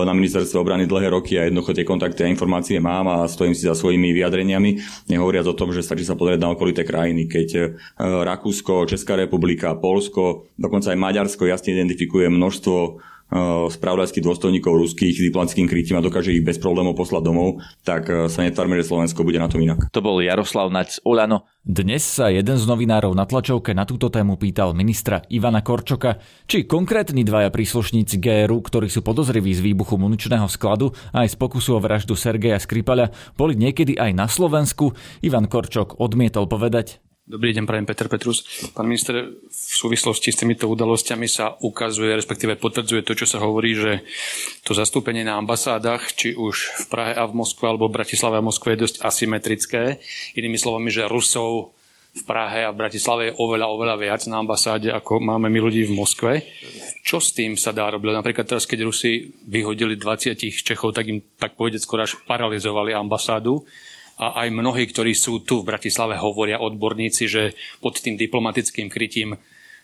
na 0.06 0.14
ministerstve 0.14 0.60
obrany 0.60 0.86
dlhé 0.86 1.10
roky 1.10 1.40
a 1.40 1.48
jednoducho 1.48 1.74
tie 1.74 1.88
kontakty 1.88 2.22
a 2.22 2.30
informácie 2.30 2.78
mám 2.78 3.08
a 3.10 3.26
stojím 3.26 3.56
si 3.56 3.66
za 3.66 3.74
svojimi 3.74 4.14
vyjadreniami, 4.14 4.78
nehovoriac 5.10 5.48
o 5.48 5.58
tom, 5.58 5.74
že 5.74 5.82
stačí 5.82 6.06
sa 6.06 6.14
pozrieť 6.14 6.44
na 6.44 6.52
okolité 6.54 6.86
krajiny, 6.86 7.26
keď 7.26 7.48
e, 7.56 7.62
Rakúsko, 7.98 8.86
Česká 8.86 9.18
republika, 9.18 9.74
Polsko, 9.74 10.52
dokonca 10.54 10.94
aj 10.94 11.00
Maďarsko 11.00 11.48
jasne 11.48 11.74
identifikuje 11.74 12.30
množstvo 12.30 13.00
spravodajských 13.68 14.24
dôstojníkov 14.24 14.72
ruských 14.72 15.28
diplomatickým 15.28 15.68
krytím 15.68 16.00
a 16.00 16.04
dokáže 16.04 16.32
ich 16.32 16.44
bez 16.44 16.56
problémov 16.56 16.96
poslať 16.96 17.22
domov, 17.24 17.60
tak 17.84 18.08
eh, 18.08 18.26
sa 18.32 18.40
netvárme, 18.40 18.80
že 18.80 18.88
Slovensko 18.88 19.20
bude 19.24 19.36
na 19.36 19.52
tom 19.52 19.60
inak. 19.60 19.92
To 19.92 20.00
bol 20.00 20.20
Jaroslav 20.24 20.72
Naď 20.72 20.96
z 20.96 20.98
Olano. 21.04 21.44
Dnes 21.68 22.00
sa 22.00 22.32
jeden 22.32 22.56
z 22.56 22.64
novinárov 22.64 23.12
na 23.12 23.28
tlačovke 23.28 23.76
na 23.76 23.84
túto 23.84 24.08
tému 24.08 24.40
pýtal 24.40 24.72
ministra 24.72 25.20
Ivana 25.28 25.60
Korčoka, 25.60 26.16
či 26.48 26.64
konkrétni 26.64 27.28
dvaja 27.28 27.52
príslušníci 27.52 28.16
GRU, 28.16 28.64
ktorí 28.64 28.88
sú 28.88 29.04
podozriví 29.04 29.52
z 29.52 29.60
výbuchu 29.60 30.00
muničného 30.00 30.48
skladu 30.48 30.96
a 31.12 31.28
aj 31.28 31.36
z 31.36 31.36
pokusu 31.36 31.76
o 31.76 31.80
vraždu 31.84 32.16
Sergeja 32.16 32.56
Skripaľa, 32.56 33.12
boli 33.36 33.52
niekedy 33.60 34.00
aj 34.00 34.16
na 34.16 34.24
Slovensku. 34.32 34.96
Ivan 35.20 35.44
Korčok 35.44 36.00
odmietol 36.00 36.48
povedať, 36.48 37.04
Dobrý 37.28 37.52
deň, 37.52 37.68
prajem 37.68 37.84
Peter 37.84 38.08
Petrus. 38.08 38.40
Pán 38.72 38.88
minister, 38.88 39.36
v 39.36 39.52
súvislosti 39.52 40.32
s 40.32 40.40
týmito 40.40 40.64
udalosťami 40.64 41.28
sa 41.28 41.60
ukazuje, 41.60 42.16
respektíve 42.16 42.56
potvrdzuje 42.56 43.04
to, 43.04 43.12
čo 43.12 43.28
sa 43.28 43.44
hovorí, 43.44 43.76
že 43.76 44.00
to 44.64 44.72
zastúpenie 44.72 45.28
na 45.28 45.36
ambasádach, 45.36 46.08
či 46.16 46.32
už 46.32 46.56
v 46.56 46.84
Prahe 46.88 47.12
a 47.12 47.28
v 47.28 47.36
Moskve, 47.36 47.68
alebo 47.68 47.92
v 47.92 48.00
Bratislave 48.00 48.40
a 48.40 48.46
Moskve 48.48 48.72
je 48.72 48.88
dosť 48.88 48.96
asymetrické. 49.04 50.00
Inými 50.40 50.56
slovami, 50.56 50.88
že 50.88 51.04
Rusov 51.04 51.76
v 52.16 52.22
Prahe 52.24 52.64
a 52.64 52.72
v 52.72 52.80
Bratislave 52.80 53.22
je 53.28 53.36
oveľa, 53.36 53.76
oveľa 53.76 53.96
viac 54.00 54.24
na 54.24 54.40
ambasáde, 54.40 54.88
ako 54.88 55.20
máme 55.20 55.52
my 55.52 55.60
ľudí 55.60 55.84
v 55.84 56.00
Moskve. 56.00 56.48
Čo 57.04 57.20
s 57.20 57.36
tým 57.36 57.60
sa 57.60 57.76
dá 57.76 57.92
robiť? 57.92 58.24
Napríklad 58.24 58.48
teraz, 58.48 58.64
keď 58.64 58.88
Rusi 58.88 59.36
vyhodili 59.44 60.00
20 60.00 60.32
Čechov, 60.64 60.96
tak 60.96 61.04
im, 61.12 61.20
tak 61.36 61.60
povedať, 61.60 61.84
skoro 61.84 62.08
až 62.08 62.16
paralizovali 62.24 62.96
ambasádu 62.96 63.68
a 64.18 64.44
aj 64.44 64.48
mnohí, 64.50 64.84
ktorí 64.90 65.14
sú 65.14 65.46
tu 65.46 65.62
v 65.62 65.70
Bratislave, 65.70 66.18
hovoria 66.18 66.58
odborníci, 66.58 67.24
že 67.30 67.42
pod 67.78 68.02
tým 68.02 68.18
diplomatickým 68.18 68.90
krytím 68.90 69.38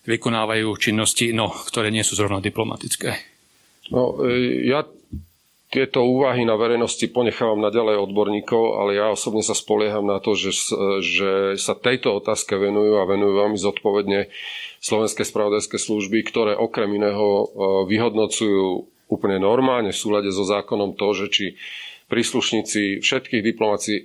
vykonávajú 0.04 0.68
činnosti, 0.76 1.30
no, 1.30 1.48
ktoré 1.48 1.88
nie 1.94 2.04
sú 2.04 2.18
zrovna 2.18 2.42
diplomatické. 2.42 3.14
No, 3.94 4.20
e, 4.20 4.66
ja 4.68 4.84
tieto 5.72 6.06
úvahy 6.06 6.46
na 6.46 6.54
verejnosti 6.54 7.02
ponechávam 7.10 7.58
naďalej 7.58 7.98
odborníkov, 8.10 8.62
ale 8.78 9.00
ja 9.00 9.10
osobne 9.10 9.42
sa 9.42 9.58
spolieham 9.58 10.06
na 10.06 10.22
to, 10.22 10.38
že, 10.38 10.54
že 11.02 11.58
sa 11.58 11.74
tejto 11.74 12.14
otázke 12.22 12.54
venujú 12.54 13.02
a 13.02 13.08
venujú 13.08 13.32
veľmi 13.42 13.58
zodpovedne 13.58 14.30
slovenské 14.78 15.26
spravodajské 15.26 15.80
služby, 15.80 16.26
ktoré 16.30 16.52
okrem 16.54 16.90
iného 16.94 17.26
e, 17.26 17.46
vyhodnocujú 17.90 18.86
úplne 19.08 19.38
normálne 19.38 19.94
v 19.94 20.00
súlade 20.00 20.30
so 20.34 20.42
zákonom 20.42 20.96
to, 20.98 21.08
že 21.14 21.26
či 21.30 21.46
príslušníci 22.14 23.02
všetkých 23.02 23.42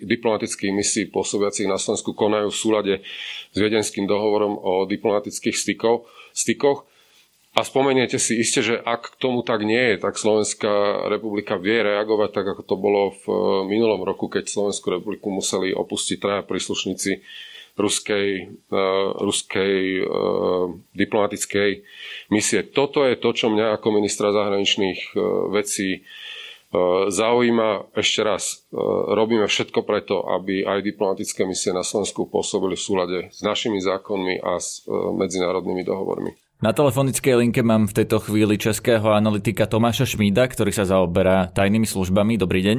diplomatických 0.01 0.73
misií 0.73 1.13
pôsobiacich 1.13 1.69
na 1.69 1.77
Slovensku 1.77 2.17
konajú 2.17 2.49
v 2.49 2.57
súlade 2.57 2.93
s 3.53 3.57
viedenským 3.61 4.09
dohovorom 4.09 4.57
o 4.57 4.89
diplomatických 4.89 5.53
stykov, 5.53 6.09
stykoch. 6.33 6.89
A 7.53 7.61
spomeniete 7.61 8.17
si 8.17 8.41
iste, 8.41 8.65
že 8.65 8.81
ak 8.81 9.21
tomu 9.21 9.45
tak 9.45 9.61
nie 9.61 9.93
je, 9.93 9.95
tak 10.01 10.17
Slovenská 10.17 11.05
republika 11.05 11.61
vie 11.61 11.85
reagovať 11.85 12.29
tak, 12.33 12.45
ako 12.57 12.63
to 12.65 12.75
bolo 12.81 13.01
v 13.13 13.23
eh, 13.29 13.37
minulom 13.77 14.01
roku, 14.01 14.25
keď 14.25 14.49
Slovenskú 14.49 14.89
republiku 14.89 15.29
museli 15.29 15.69
opustiť 15.69 16.17
traja 16.17 16.41
príslušníci 16.41 17.21
ruskej, 17.79 18.59
uh, 18.75 19.15
ruskej 19.23 20.03
uh, 20.03 20.67
diplomatickej 20.99 21.69
misie. 22.27 22.67
Toto 22.75 23.07
je 23.07 23.15
to, 23.15 23.31
čo 23.31 23.47
mňa 23.47 23.79
ako 23.79 23.95
ministra 23.95 24.35
zahraničných 24.35 25.15
uh, 25.15 25.47
vecí 25.47 26.03
E, 26.03 26.38
zaujíma, 27.09 27.97
ešte 27.97 28.21
raz, 28.21 28.69
e, 28.69 28.77
robíme 29.13 29.49
všetko 29.49 29.81
preto, 29.81 30.21
aby 30.21 30.61
aj 30.61 30.85
diplomatické 30.85 31.41
misie 31.49 31.73
na 31.73 31.81
Slovensku 31.81 32.29
pôsobili 32.29 32.77
v 32.77 32.85
súlade 32.85 33.17
s 33.33 33.41
našimi 33.41 33.81
zákonmi 33.81 34.37
a 34.37 34.61
s 34.61 34.85
e, 34.85 34.93
medzinárodnými 34.93 35.81
dohovormi. 35.81 36.37
Na 36.61 36.75
telefonickej 36.75 37.39
linke 37.39 37.65
mám 37.65 37.89
v 37.89 38.03
tejto 38.03 38.21
chvíli 38.21 38.59
českého 38.59 39.09
analytika 39.09 39.65
Tomáša 39.65 40.05
Šmída, 40.05 40.45
ktorý 40.45 40.69
sa 40.69 40.85
zaoberá 40.85 41.49
tajnými 41.49 41.87
službami. 41.89 42.37
Dobrý 42.37 42.61
deň. 42.61 42.77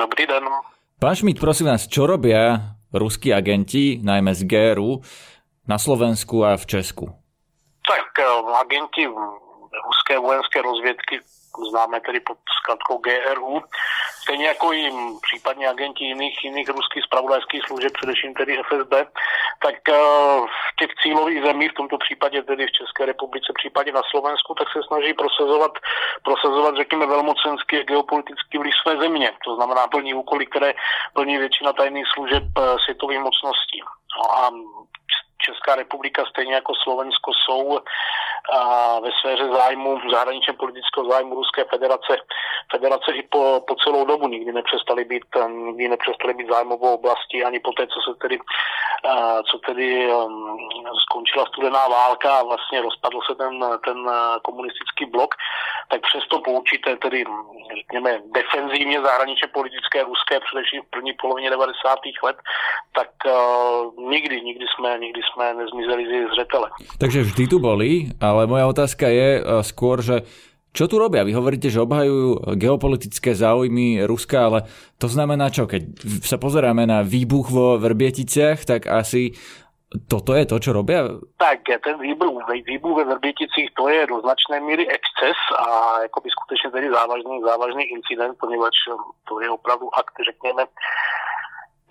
Dobrý 0.00 0.24
deň. 0.24 0.42
Pán 1.02 1.18
Šmíd, 1.18 1.42
prosím 1.42 1.74
vás, 1.74 1.90
čo 1.90 2.06
robia 2.06 2.78
ruskí 2.94 3.34
agenti, 3.34 3.98
najmä 4.00 4.32
z 4.38 4.46
GRU, 4.46 5.02
na 5.66 5.76
Slovensku 5.76 6.46
a 6.46 6.54
v 6.54 6.64
Česku? 6.64 7.10
Tak 7.82 8.14
agenti 8.62 9.04
ruské 9.72 10.14
vojenské 10.18 10.62
rozvědky 10.62 11.41
známe 11.70 12.00
tedy 12.00 12.20
pod 12.20 12.38
zkratkou 12.58 12.98
GRU, 12.98 13.62
stejně 14.22 14.46
jako 14.46 14.72
i 14.72 14.92
případně 15.22 15.68
agenti 15.68 16.04
jiných, 16.04 16.44
jiných 16.44 16.68
ruských 16.68 17.04
spravodajských 17.04 17.62
služeb, 17.66 17.92
především 17.92 18.34
tedy 18.34 18.58
FSB, 18.62 18.92
tak 19.62 19.88
eh, 19.88 19.92
v 20.56 20.76
těch 20.78 20.90
cílových 21.02 21.42
zemích, 21.42 21.70
v 21.70 21.74
tomto 21.80 21.98
případě 21.98 22.42
tedy 22.42 22.66
v 22.66 22.76
České 22.78 23.06
republice, 23.06 23.52
případě 23.54 23.92
na 23.92 24.02
Slovensku, 24.10 24.54
tak 24.54 24.68
se 24.72 24.80
snaží 24.88 25.14
prosazovat, 25.14 25.72
prosazovat 26.22 26.76
řekněme, 26.76 27.06
velmocenský 27.06 27.76
a 27.78 27.82
geopolitický 27.82 28.58
vliv 28.58 28.74
své 28.82 28.96
země. 28.96 29.32
To 29.44 29.56
znamená 29.56 29.86
plní 29.86 30.14
úkoly, 30.14 30.46
které 30.46 30.74
plní 31.14 31.38
většina 31.38 31.72
tajných 31.72 32.06
služeb 32.14 32.42
eh, 32.58 32.60
světových 32.84 33.20
mocností. 33.20 33.80
No 34.18 34.24
a 34.38 34.50
Česká 35.46 35.74
republika, 35.76 36.24
stejně 36.24 36.54
jako 36.54 36.72
Slovensko, 36.82 37.30
jsou 37.34 37.78
ve 39.02 39.10
sféře 39.18 39.48
zájmu, 39.48 40.00
zahraničně 40.10 40.52
politického 40.52 41.10
zájmu 41.10 41.34
Ruské 41.34 41.64
federace, 41.64 42.16
federace 42.70 43.12
i 43.12 43.22
po, 43.22 43.64
po 43.66 43.74
celou 43.74 44.04
dobu 44.04 44.28
nikdy 44.28 44.52
nepřestali 44.52 45.04
být, 45.04 45.24
nikdy 45.48 45.88
nepřestali 45.88 46.34
být 46.34 46.48
zájmovou 46.50 46.94
oblasti 46.94 47.44
ani 47.44 47.60
po 47.60 47.72
té, 47.72 47.86
co 47.86 48.00
se 48.00 48.18
tedy, 48.22 48.38
co 49.50 49.58
tedy 49.58 50.12
um, 50.14 50.56
skončila 51.02 51.46
studená 51.46 51.88
válka 51.88 52.38
a 52.38 52.42
vlastně 52.42 52.82
rozpadl 52.82 53.20
se 53.26 53.34
ten, 53.34 53.64
ten 53.84 54.10
komunistický 54.42 55.04
blok, 55.04 55.34
tak 55.88 56.00
přesto 56.02 56.40
po 56.40 56.62
tedy, 57.00 57.24
řekněme, 57.76 58.20
defenzívně 58.24 59.00
zahraničně 59.00 59.48
politické 59.48 60.04
ruské, 60.04 60.40
především 60.40 60.82
v 60.82 60.90
první 60.90 61.12
polovině 61.12 61.50
90. 61.50 61.98
let, 62.22 62.36
tak 62.94 63.08
nikdy, 63.98 64.40
nikdy 64.40 64.66
jsme, 64.74 64.98
nikdy 64.98 65.20
jsme 65.32 65.54
nezmizeli 65.54 66.04
z 66.06 66.12
zřetele. 66.34 66.68
Takže 66.98 67.22
vždy 67.22 67.44
tu 67.48 67.58
boli, 67.58 68.12
ale 68.20 68.46
moja 68.46 68.66
otázka 68.68 69.08
je 69.08 69.40
uh, 69.40 69.64
skôr, 69.64 70.04
že 70.04 70.22
čo 70.72 70.88
tu 70.88 70.96
robia? 70.96 71.20
Vy 71.20 71.36
hovoríte, 71.36 71.68
že 71.68 71.84
obhajujú 71.84 72.56
geopolitické 72.56 73.36
záujmy 73.36 74.08
Ruska, 74.08 74.48
ale 74.48 74.58
to 74.96 75.04
znamená 75.04 75.52
čo? 75.52 75.68
Keď 75.68 76.00
sa 76.24 76.40
pozeráme 76.40 76.88
na 76.88 77.04
výbuch 77.04 77.52
vo 77.52 77.76
Verbieticách, 77.76 78.64
tak 78.64 78.88
asi 78.88 79.36
toto 80.08 80.32
je 80.32 80.48
to, 80.48 80.56
čo 80.56 80.72
robia? 80.72 81.04
Tak, 81.36 81.68
ten 81.84 82.00
výbuch, 82.00 82.40
výbuch 82.48 82.96
ve 82.96 83.04
Vrběticích, 83.04 83.68
to 83.76 83.88
je 83.88 84.06
do 84.06 84.20
značné 84.20 84.60
míry 84.60 84.88
exces 84.88 85.36
a 85.58 86.00
jakoby 86.02 86.28
skutečně 86.30 86.70
tedy 86.70 86.88
závažný, 86.90 87.40
závažný 87.44 87.84
incident, 87.84 88.38
poněvadž 88.40 88.76
to 89.28 89.40
je 89.40 89.50
opravdu 89.50 89.86
akt, 89.92 90.16
řekněme, 90.24 90.64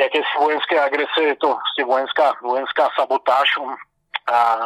jakési 0.01 0.33
vojenské 0.39 0.75
agrese, 0.81 1.21
je 1.21 1.35
to 1.35 1.47
vlastně 1.47 1.85
vojenská, 1.85 2.33
vojenská 2.41 2.89
sabotáž 2.99 3.49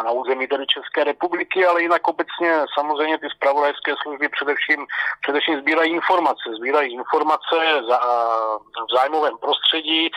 na 0.05 0.11
území 0.11 0.47
tedy 0.47 0.65
České 0.67 1.03
republiky, 1.03 1.65
ale 1.65 1.81
jinak 1.81 2.07
obecně 2.07 2.51
samozřejmě 2.77 3.17
ty 3.17 3.27
spravodajské 3.35 3.91
služby 4.03 4.29
především, 4.29 4.85
především 5.21 5.59
sbírají 5.59 5.91
informace. 5.91 6.45
Sbírají 6.59 6.93
informace 6.93 7.57
za, 7.89 7.97
v 8.87 8.91
zájmovém 8.97 9.37
prostředí, 9.37 10.11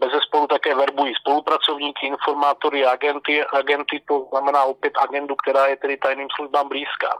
bez 0.00 0.10
spolu 0.26 0.46
také 0.46 0.74
verbují 0.74 1.14
spolupracovníky, 1.20 2.06
informátory, 2.06 2.86
agenty, 2.86 3.44
agenty, 3.44 4.02
to 4.08 4.26
znamená 4.30 4.64
opět 4.64 4.98
agendu, 4.98 5.34
která 5.36 5.66
je 5.66 5.76
tedy 5.76 5.96
tajným 5.96 6.28
službám 6.36 6.68
blízká. 6.68 7.10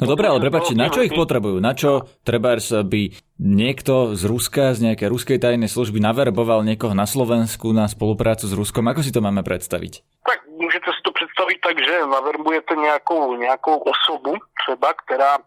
No 0.00 0.06
dobré, 0.06 0.28
ale 0.28 0.40
prepáčte, 0.40 0.74
na 0.74 0.88
čo 0.90 1.04
ich 1.04 1.14
potrebujú? 1.14 1.62
Na 1.62 1.72
čo 1.78 2.04
trebárs 2.26 2.72
by 2.72 3.25
niekto 3.36 4.16
z 4.16 4.22
Ruska, 4.24 4.72
z 4.72 4.90
nejakej 4.90 5.08
ruskej 5.12 5.38
tajnej 5.40 5.68
služby 5.68 6.00
naverboval 6.00 6.64
niekoho 6.64 6.96
na 6.96 7.04
Slovensku 7.04 7.72
na 7.72 7.88
spoluprácu 7.88 8.48
s 8.48 8.54
Ruskom? 8.56 8.88
Ako 8.88 9.04
si 9.04 9.12
to 9.12 9.20
máme 9.20 9.44
predstaviť? 9.44 10.02
Tak 10.24 10.38
můžete 10.48 10.88
si 10.92 11.00
to 11.04 11.12
představit 11.12 11.58
tak, 11.60 11.76
že 11.78 12.06
naverbujete 12.06 12.74
nějakou, 12.76 13.36
nějakou 13.36 13.76
osobu 13.76 14.34
třeba, 14.64 14.88
která 15.04 15.38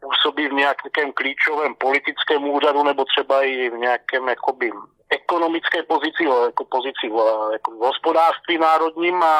působí 0.00 0.48
v 0.48 0.52
nějakém 0.52 1.12
klíčovém 1.12 1.74
politickém 1.74 2.44
úřadu 2.44 2.84
nebo 2.84 3.04
třeba 3.04 3.42
i 3.42 3.70
v 3.70 3.76
nějakém 3.76 4.28
jakoby 4.28 4.72
ekonomické 5.10 5.82
pozici, 5.82 6.24
jako 6.24 6.64
pozici 6.64 7.08
v, 7.08 7.16
jako 7.52 7.70
národním 8.60 9.22
a 9.22 9.34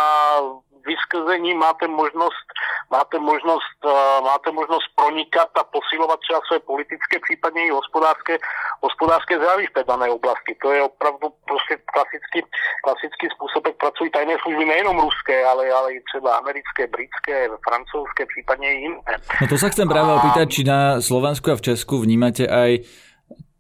vy 0.87 0.95
skrze 1.05 1.39
ní 1.39 1.55
máte 1.55 1.89
možnost, 1.89 2.47
máte 2.91 3.19
možnost, 3.19 3.79
máte 4.23 4.51
možnost 4.51 4.87
pronikat 4.97 5.51
a 5.61 5.65
posilovat 5.65 6.21
třeba 6.21 6.41
své 6.49 6.59
politické, 6.61 7.19
případně 7.27 7.67
i 7.67 7.71
hospodářské, 7.71 8.39
hospodářské 8.81 9.39
zájmy 9.39 9.67
v 9.67 9.75
té 9.77 9.83
dané 9.85 10.09
oblasti. 10.11 10.57
To 10.63 10.73
je 10.73 10.83
opravdu 10.83 11.27
prostě 11.47 11.75
klasický, 11.95 12.41
klasický 12.85 13.27
způsob, 13.35 13.67
jak 13.67 13.77
pracují 13.77 14.11
tajné 14.11 14.35
služby 14.43 14.65
nejenom 14.65 15.01
ruské, 15.01 15.45
ale, 15.45 15.71
ale 15.71 15.93
i 15.93 16.01
třeba 16.11 16.37
americké, 16.37 16.87
britské, 16.87 17.49
francouzské, 17.69 18.27
případně 18.27 18.69
i 18.75 18.79
jiné. 18.81 19.15
No 19.41 19.47
to 19.49 19.57
sa 19.59 19.69
chcem 19.73 19.89
práve 19.89 20.11
opýtať, 20.17 20.47
či 20.51 20.63
na 20.65 21.01
Slovensku 21.01 21.53
a 21.53 21.57
v 21.57 21.65
Česku 21.73 21.99
vnímate 22.01 22.49
aj 22.49 22.85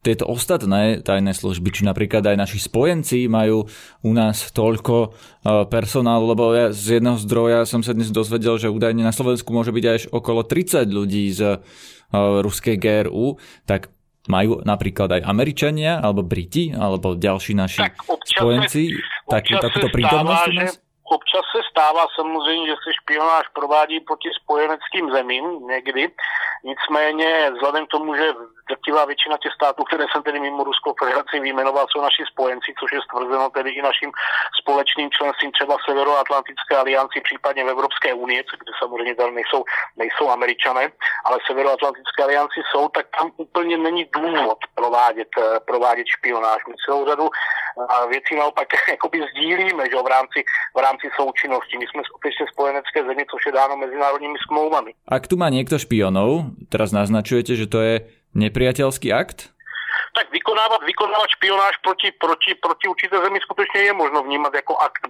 tieto 0.00 0.24
ostatné 0.24 1.04
tajné 1.04 1.36
služby, 1.36 1.68
či 1.76 1.82
napríklad 1.84 2.24
aj 2.24 2.36
naši 2.40 2.56
spojenci 2.56 3.28
majú 3.28 3.68
u 4.00 4.12
nás 4.16 4.48
toľko 4.48 4.96
e, 5.04 5.08
personálu, 5.68 6.24
lebo 6.32 6.56
ja 6.56 6.72
z 6.72 7.00
jedného 7.00 7.20
zdroja 7.20 7.68
som 7.68 7.84
sa 7.84 7.92
dnes 7.92 8.08
dozvedel, 8.08 8.56
že 8.56 8.72
údajne 8.72 9.04
na 9.04 9.12
Slovensku 9.12 9.52
môže 9.52 9.76
byť 9.76 9.84
až 9.84 10.02
okolo 10.08 10.40
30 10.40 10.88
ľudí 10.88 11.28
z 11.28 11.40
e, 11.44 11.56
ruskej 12.16 12.80
GRU, 12.80 13.36
tak 13.68 13.92
majú 14.28 14.64
napríklad 14.64 15.20
aj 15.20 15.22
Američania, 15.28 16.00
alebo 16.00 16.24
Briti, 16.24 16.72
alebo 16.72 17.16
ďalší 17.16 17.52
naši 17.56 17.84
tak 17.84 18.00
spojenci 18.24 18.96
tak, 19.28 19.48
takúto 19.48 19.88
prítomnosť 19.92 20.44
u 20.48 20.54
nás? 20.56 20.80
Občas 21.10 21.42
se 21.50 21.62
stává 21.70 22.06
samozřejmě, 22.14 22.66
že 22.70 22.76
se 22.84 22.90
špionáž 23.02 23.44
provádí 23.52 24.00
proti 24.00 24.28
spojeneckým 24.42 25.10
zemím 25.10 25.44
někdy, 25.66 26.02
nicméně 26.64 27.50
vzhledem 27.54 27.86
k 27.86 27.90
tomu, 27.90 28.14
že 28.14 28.26
drtivá 28.70 29.04
většina 29.04 29.36
těch 29.42 29.54
států, 29.58 29.80
které 29.84 30.04
jsem 30.08 30.22
tedy 30.22 30.40
mimo 30.40 30.64
Ruskou 30.64 30.92
federaci 31.00 31.40
vyjmenoval, 31.40 31.86
jsou 31.86 32.00
naši 32.08 32.22
spojenci, 32.32 32.70
což 32.80 32.90
je 32.92 33.00
stvrzeno 33.06 33.50
tedy 33.56 33.70
i 33.70 33.82
naším 33.90 34.10
společným 34.60 35.08
členstvím 35.16 35.52
třeba 35.52 35.74
Severoatlantické 35.86 36.74
alianci, 36.82 37.16
případně 37.28 37.62
v 37.64 37.72
Evropské 37.74 38.10
unii, 38.14 38.40
kde 38.62 38.72
samozřejmě 38.82 39.14
tam 39.14 39.34
nejsou, 39.34 39.60
nejsou 40.02 40.26
američané, 40.36 40.84
ale 41.26 41.36
Severoatlantické 41.46 42.20
alianci 42.22 42.60
jsou, 42.70 42.88
tak 42.88 43.06
tam 43.16 43.26
úplně 43.36 43.76
není 43.78 44.04
důvod 44.18 44.58
provádět, 44.74 45.32
eh, 45.38 45.60
provádět 45.70 46.06
špionáž. 46.16 46.60
My 46.68 46.74
celou 46.86 47.02
řadu 47.10 47.26
eh, 47.30 48.08
věcí 48.08 48.32
naopak 48.36 48.68
jakoby 48.94 49.18
sdílíme 49.30 49.84
že 49.90 49.96
v, 49.96 50.10
rámci, 50.16 50.40
v 50.76 50.78
rámci 50.78 51.06
součinnosti. 51.16 51.78
My 51.78 51.86
jsme 51.86 52.02
skutečně 52.04 52.46
spojenecké 52.52 53.04
země, 53.04 53.24
což 53.30 53.46
je 53.46 53.52
dáno 53.52 53.76
mezinárodními 53.76 54.38
smlouvami. 54.46 54.90
Ak 55.08 55.26
tu 55.26 55.34
má 55.34 55.50
niekto 55.50 55.74
špionov, 55.80 56.54
teraz 56.70 56.94
naznačujete, 56.94 57.58
že 57.58 57.66
to 57.66 57.82
je 57.82 58.19
nepriateľský 58.34 59.10
akt? 59.14 59.50
Tak 60.14 60.30
vykonávat, 60.30 60.82
vykonávat 60.82 61.28
špionáž 61.30 61.76
proti, 61.76 62.12
proti, 62.12 62.54
proti 62.54 62.88
určité 62.88 63.18
zemi 63.18 63.38
skutečně 63.42 63.80
je 63.80 63.92
možno 63.92 64.22
vnímat 64.22 64.54
jako 64.54 64.76
akt, 64.76 65.02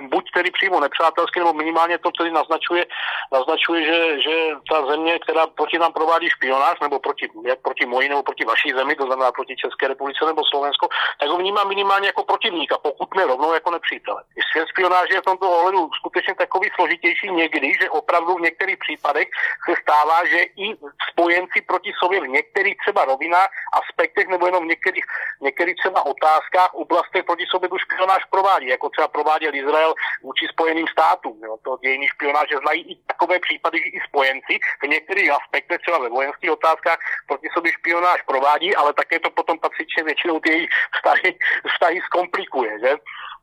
buď 0.00 0.24
tedy 0.34 0.50
přímo 0.50 0.80
nepřátelský, 0.80 1.38
nebo 1.38 1.52
minimálně 1.52 1.98
to 1.98 2.10
tedy 2.10 2.30
naznačuje, 2.30 2.86
naznačuje 3.32 3.84
že, 3.84 4.20
že 4.22 4.34
ta 4.70 4.86
země, 4.86 5.18
která 5.18 5.46
proti 5.46 5.78
nám 5.78 5.92
provádí 5.92 6.28
špionáž, 6.30 6.80
nebo 6.80 6.98
proti, 6.98 7.28
jak 7.44 7.58
proti 7.62 7.86
mojí 7.86 8.08
nebo 8.08 8.22
proti 8.22 8.44
vaší 8.44 8.72
zemi, 8.72 8.94
to 8.94 9.06
znamená 9.06 9.32
proti 9.32 9.56
České 9.56 9.88
republice 9.88 10.24
nebo 10.26 10.42
Slovensko, 10.44 10.88
tak 11.20 11.28
ho 11.28 11.38
vnímá 11.38 11.64
minimálně 11.64 12.06
jako 12.06 12.24
protivníka, 12.24 12.78
pokud 12.78 13.14
ne 13.14 13.26
rovnou 13.26 13.52
jako 13.54 13.70
nepřítele. 13.70 14.22
Svět 14.52 14.68
špionáže 14.68 15.14
je 15.14 15.20
v 15.20 15.30
tomto 15.30 15.50
ohledu 15.50 15.90
skutečně 15.98 16.34
takový 16.34 16.70
složitější 16.74 17.30
někdy, 17.30 17.72
že 17.80 17.90
opravdu 17.90 18.34
v 18.34 18.40
některých 18.40 18.78
případech 18.78 19.28
se 19.68 19.74
stává, 19.82 20.26
že 20.26 20.38
i 20.56 20.76
spojenci 21.10 21.60
proti 21.66 21.92
sobě 21.98 22.20
v 22.20 22.28
některých 22.28 22.76
třeba 22.76 23.04
rovinách, 23.04 23.48
aspektech 23.72 24.28
nebo 24.28 24.41
jenom 24.46 24.64
v 24.64 24.72
některých, 24.72 25.04
některých 25.40 25.76
třeba 25.76 26.06
otázkách, 26.06 26.74
oblastech 26.74 27.24
proti 27.24 27.44
sobě 27.50 27.68
tu 27.68 27.78
špionáž 27.78 28.24
provádí, 28.30 28.66
jako 28.66 28.88
třeba 28.88 29.08
prováděl 29.08 29.54
Izrael 29.54 29.94
vůči 30.22 30.46
Spojeným 30.52 30.88
státům. 30.88 31.40
Jo. 31.44 31.56
To 31.64 31.78
dějiny 31.82 32.06
špionáže 32.08 32.56
znají 32.62 32.92
i 32.92 32.94
takové 33.06 33.38
případy, 33.38 33.78
že 33.78 33.84
i 33.84 34.00
spojenci 34.08 34.54
v 34.82 34.86
některých 34.86 35.30
aspektech, 35.30 35.80
třeba 35.80 35.98
ve 35.98 36.08
vojenských 36.08 36.50
otázkách, 36.50 36.98
proti 37.28 37.48
sobě 37.54 37.72
špionáž 37.72 38.22
provádí, 38.22 38.76
ale 38.76 38.92
také 38.92 39.20
to 39.20 39.30
potom 39.30 39.58
patřičně 39.58 40.02
většinou 40.04 40.40
ty 40.40 40.50
jejich 40.50 40.70
vztahy, 40.94 41.38
vztahy 41.72 42.00
zkomplikuje. 42.06 42.72
Že? 42.80 42.92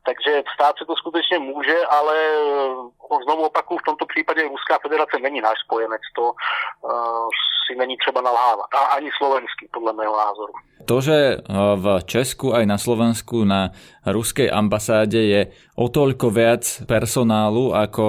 Takže 0.06 0.42
stát 0.54 0.74
se 0.78 0.84
to 0.84 0.96
skutečně 0.96 1.38
může, 1.38 1.78
ale 1.86 2.16
eh, 2.16 3.22
znovu 3.24 3.42
opakuju, 3.46 3.78
v 3.78 3.88
tomto 3.88 4.06
případě 4.06 4.42
Ruská 4.42 4.78
federace 4.82 5.18
není 5.22 5.40
náš 5.40 5.58
spojenec, 5.64 6.00
to 6.16 6.22
uh, 6.22 7.28
si 7.66 7.76
není 7.78 7.96
třeba 7.96 8.20
nalhávat. 8.20 8.70
A 8.74 8.78
ani 8.78 9.10
slovenský, 9.18 9.68
podle 9.72 9.92
mého 9.92 10.16
názoru. 10.16 10.52
To, 10.86 11.00
že 11.00 11.16
eh, 11.36 11.40
v 11.76 11.86
Česku 12.04 12.56
aj 12.56 12.64
na 12.66 12.78
Slovensku 12.78 13.44
na 13.44 13.76
ruskej 14.06 14.48
ambasáde 14.48 15.20
je 15.20 15.40
o 15.76 15.92
toľko 15.92 16.32
viac 16.32 16.64
personálu, 16.88 17.76
ako 17.76 18.04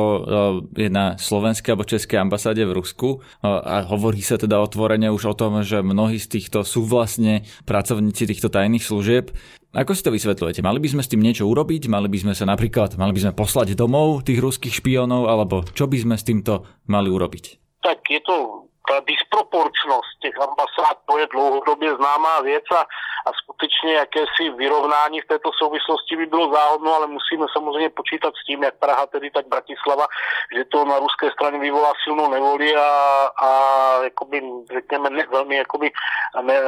je 0.75 0.88
na 0.88 1.19
slovenskej 1.19 1.71
alebo 1.75 1.88
českej 1.88 2.19
ambasáde 2.19 2.63
v 2.63 2.75
Rusku 2.75 3.19
a 3.43 3.84
hovorí 3.88 4.23
sa 4.23 4.39
teda 4.39 4.60
otvorene 4.60 5.12
už 5.12 5.32
o 5.32 5.36
tom, 5.36 5.60
že 5.63 5.84
mnohí 5.84 6.19
z 6.19 6.39
týchto 6.39 6.63
sú 6.63 6.88
vlastne 6.88 7.43
pracovníci 7.67 8.23
týchto 8.27 8.47
tajných 8.47 8.84
služieb. 8.84 9.36
Ako 9.71 9.95
si 9.95 10.03
to 10.03 10.12
vysvetľujete? 10.12 10.60
Mali 10.60 10.84
by 10.84 10.89
sme 10.91 10.99
s 10.99 11.07
tým 11.07 11.23
niečo 11.23 11.47
urobiť? 11.47 11.88
Mali 11.88 12.12
by 12.12 12.19
sme 12.19 12.34
sa 12.36 12.43
napríklad, 12.43 12.99
mali 12.99 13.15
by 13.15 13.23
sme 13.23 13.34
poslať 13.39 13.71
domov 13.79 14.27
tých 14.27 14.43
ruských 14.43 14.84
špionov, 14.84 15.31
alebo 15.31 15.63
čo 15.63 15.88
by 15.88 15.95
sme 15.95 16.15
s 16.19 16.27
týmto 16.27 16.67
mali 16.91 17.07
urobiť? 17.07 17.43
Tak 17.79 18.03
je 18.12 18.19
to 18.19 18.67
ta 18.88 19.00
disproporčnost 19.08 20.20
těch 20.22 20.36
ambasád, 20.41 20.98
to 21.06 21.17
je 21.17 21.28
dlouhodobě 21.28 21.96
známá 21.96 22.41
věc 22.41 22.63
a, 22.72 22.82
a 23.28 23.30
skutečně 23.44 23.94
jakési 23.94 24.50
vyrovnání 24.50 25.22
v 25.22 25.28
této 25.28 25.50
souvislosti 25.58 26.15
by 26.17 26.26
bylo 26.26 26.54
záhodno, 26.54 26.96
ale 26.96 27.08
musíme 27.08 27.46
samozřejmě 27.54 27.89
počítat 27.89 28.34
s 28.36 28.46
tím, 28.46 28.63
jak 28.63 28.76
Praha, 28.80 29.06
tedy 29.06 29.32
tak 29.32 29.48
Bratislava, 29.48 30.08
že 30.56 30.65
to 30.65 30.86
na 30.86 31.00
ruské 31.00 31.32
straně 31.32 31.60
vyvolá 31.60 31.94
silnou 32.04 32.30
nevoli 32.30 32.76
a, 32.76 32.89
a 33.41 33.50
jakoby, 34.04 34.41
řekněme, 34.74 35.10
ne, 35.10 35.26
velmi 35.32 35.56
jakoby 35.56 35.91
ne, 36.41 36.62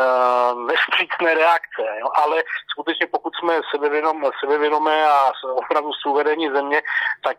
nestřícné 0.68 1.34
reakce. 1.34 1.84
Jo? 2.00 2.08
Ale 2.16 2.44
skutečně 2.72 3.08
pokud 3.08 3.34
jsme 3.36 3.60
sebevědom, 3.72 4.30
sebevědomé 4.40 5.06
a 5.08 5.32
opravdu 5.56 5.94
suverénní 5.94 6.50
země, 6.50 6.82
tak 7.24 7.38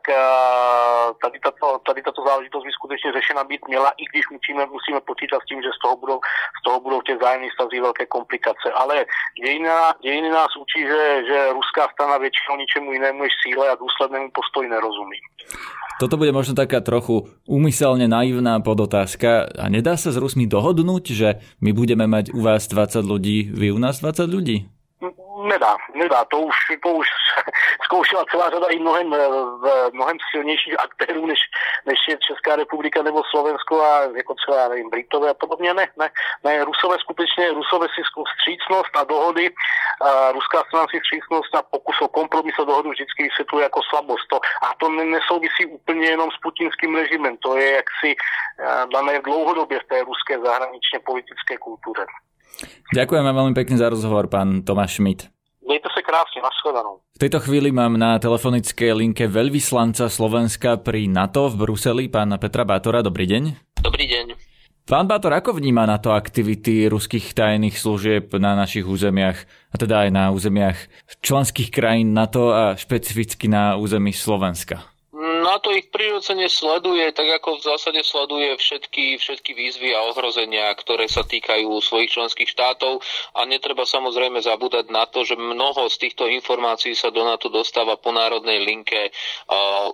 tady 1.22 1.38
tato, 1.38 1.78
tady 1.86 2.02
tato 2.02 2.22
záležitost 2.26 2.64
by 2.64 2.72
skutečně 2.72 3.12
řešena 3.12 3.44
být 3.44 3.68
měla, 3.68 3.92
i 3.96 4.04
když 4.04 4.30
musíme 4.30 4.63
musíme 4.66 5.00
počítat 5.00 5.40
s 5.42 5.48
tím, 5.48 5.62
že 5.62 5.70
z 5.76 5.78
toho 5.82 5.96
budou, 5.96 6.18
z 6.58 6.60
toho 6.64 6.80
budou 6.80 7.00
těch 7.02 7.18
vzájemných 7.18 7.52
stazí 7.52 7.80
velké 7.80 8.06
komplikace. 8.06 8.68
Ale 8.74 9.04
dějiny, 9.44 9.68
dějiny 10.02 10.30
nás 10.30 10.50
učí, 10.64 10.80
že, 10.82 11.02
že 11.28 11.38
ruská 11.52 11.88
strana 11.92 12.18
většinou 12.18 12.56
ničemu 12.56 12.92
jinému 12.92 13.22
než 13.22 13.32
síle 13.42 13.68
a 13.68 13.74
důslednému 13.74 14.30
postoji 14.34 14.68
nerozumí. 14.68 15.18
Toto 15.94 16.18
bude 16.18 16.34
možno 16.34 16.58
taká 16.58 16.82
trochu 16.82 17.30
úmyselne 17.46 18.10
naivná 18.10 18.58
podotázka. 18.58 19.46
A 19.54 19.70
nedá 19.70 19.94
sa 19.94 20.10
s 20.10 20.18
Rusmi 20.18 20.50
dohodnúť, 20.50 21.04
že 21.14 21.38
my 21.62 21.70
budeme 21.70 22.10
mať 22.10 22.34
u 22.34 22.42
vás 22.42 22.66
20 22.66 23.06
ľudí, 23.06 23.54
vy 23.54 23.70
u 23.70 23.78
nás 23.78 24.02
20 24.02 24.26
ľudí? 24.26 24.73
Nedá, 25.48 25.76
nedá. 25.94 26.24
To 26.24 26.38
už, 26.38 26.56
to 26.82 26.88
už 26.88 27.06
zkoušela 27.84 28.24
celá 28.30 28.50
řada 28.50 28.66
i 28.66 28.78
mnohem, 28.78 29.14
eh, 29.14 29.90
mnohem 29.92 30.16
silnějších 30.30 30.80
aktérů, 30.80 31.26
než, 31.26 31.38
než 31.86 31.98
je 32.08 32.18
Česká 32.18 32.56
republika 32.56 33.02
nebo 33.02 33.22
Slovensko 33.30 33.82
a 33.82 34.02
jako 34.16 34.34
třeba 34.34 34.68
nevím, 34.68 34.90
Britové 34.90 35.30
a 35.30 35.34
podobně. 35.34 35.74
Ne, 35.74 35.86
ne, 35.96 36.10
ne, 36.44 36.64
Rusové 36.64 36.96
skutečně, 36.98 37.52
Rusové 37.52 37.86
si 37.94 38.02
vstřícnost 38.02 38.96
a 38.96 39.04
dohody, 39.04 39.50
a 40.00 40.32
ruská 40.32 40.64
strana 40.66 40.86
si 40.90 41.00
vstřícnost 41.00 41.54
a 41.54 41.62
pokus 41.62 41.96
o 42.00 42.08
kompromis 42.08 42.54
a 42.58 42.64
dohodu 42.64 42.90
vždycky 42.90 43.22
vysvětluje 43.22 43.62
jako 43.62 43.80
slabost. 43.88 44.28
To, 44.28 44.40
a 44.62 44.74
to 44.78 44.88
nesouvisí 44.88 45.66
úplně 45.66 46.06
jenom 46.08 46.30
s 46.30 46.38
putinským 46.42 46.96
režimem. 46.96 47.36
To 47.36 47.56
je 47.56 47.70
jaksi 47.72 48.14
eh, 48.14 48.86
dané 48.92 49.20
dlouhodobě 49.22 49.80
v 49.80 49.88
té 49.88 50.02
ruské 50.02 50.38
zahraničně 50.38 50.98
politické 50.98 51.56
kultuře. 51.58 52.06
Ďakujeme 52.94 53.30
veľmi 53.32 53.54
pekne 53.54 53.76
za 53.76 53.90
rozhovor, 53.90 54.30
pán 54.30 54.62
Tomáš 54.62 55.00
Schmidt. 55.00 55.28
Mějte 55.66 55.88
se 55.96 56.02
krásně, 56.02 56.40
nashledanou. 56.42 57.00
V 57.16 57.18
tejto 57.18 57.40
chvíli 57.40 57.72
mám 57.72 57.96
na 57.98 58.18
telefonickej 58.18 58.92
linke 58.92 59.24
veľvyslanca 59.26 60.12
Slovenska 60.12 60.76
pri 60.76 61.08
NATO 61.08 61.48
v 61.48 61.56
Bruseli, 61.56 62.04
pána 62.12 62.38
Petra 62.38 62.68
Bátora. 62.68 63.02
Dobrý 63.02 63.26
deň. 63.26 63.42
Dobrý 63.80 64.04
deň. 64.06 64.36
Pán 64.84 65.08
Bátor, 65.08 65.32
ako 65.32 65.56
vníma 65.56 65.88
na 65.88 65.96
to 65.96 66.12
aktivity 66.12 66.84
ruských 66.92 67.32
tajných 67.32 67.80
služieb 67.80 68.36
na 68.36 68.52
našich 68.52 68.84
územiach, 68.84 69.48
a 69.72 69.76
teda 69.80 70.04
aj 70.04 70.10
na 70.12 70.24
územiach 70.28 70.76
členských 71.24 71.72
krajín 71.72 72.12
NATO 72.12 72.52
a 72.52 72.76
špecificky 72.76 73.48
na 73.48 73.80
území 73.80 74.12
Slovenska? 74.12 74.84
Na 75.44 75.60
to 75.60 75.76
ich 75.76 75.92
prirodzene 75.92 76.48
sleduje, 76.48 77.12
tak 77.12 77.28
ako 77.28 77.60
v 77.60 77.66
zásade 77.68 78.00
sleduje 78.00 78.56
všetky, 78.56 79.20
všetky 79.20 79.52
výzvy 79.52 79.92
a 79.92 80.08
ohrozenia, 80.08 80.72
ktoré 80.72 81.04
sa 81.04 81.20
týkajú 81.20 81.68
svojich 81.84 82.16
členských 82.16 82.48
štátov 82.48 83.04
a 83.36 83.44
netreba 83.44 83.84
samozrejme 83.84 84.40
zabúdať 84.40 84.88
na 84.88 85.04
to, 85.04 85.20
že 85.28 85.36
mnoho 85.36 85.84
z 85.92 86.00
týchto 86.00 86.32
informácií 86.32 86.96
sa 86.96 87.12
do 87.12 87.28
NATO 87.28 87.52
dostáva 87.52 88.00
po 88.00 88.08
národnej 88.08 88.64
linke 88.64 89.12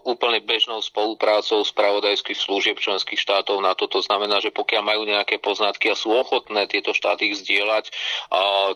úplne 0.07 0.39
bežnou 0.39 0.79
spoluprácou 0.87 1.67
spravodajských 1.67 2.39
služieb 2.39 2.79
členských 2.79 3.19
štátov 3.19 3.59
NATO. 3.59 3.91
To 3.91 4.07
znamená, 4.07 4.39
že 4.39 4.55
pokiaľ 4.55 4.83
majú 4.87 5.03
nejaké 5.03 5.43
poznatky 5.43 5.91
a 5.91 5.99
sú 5.99 6.15
ochotné 6.15 6.71
tieto 6.71 6.95
štáty 6.95 7.35
ich 7.35 7.43
zdieľať, 7.43 7.91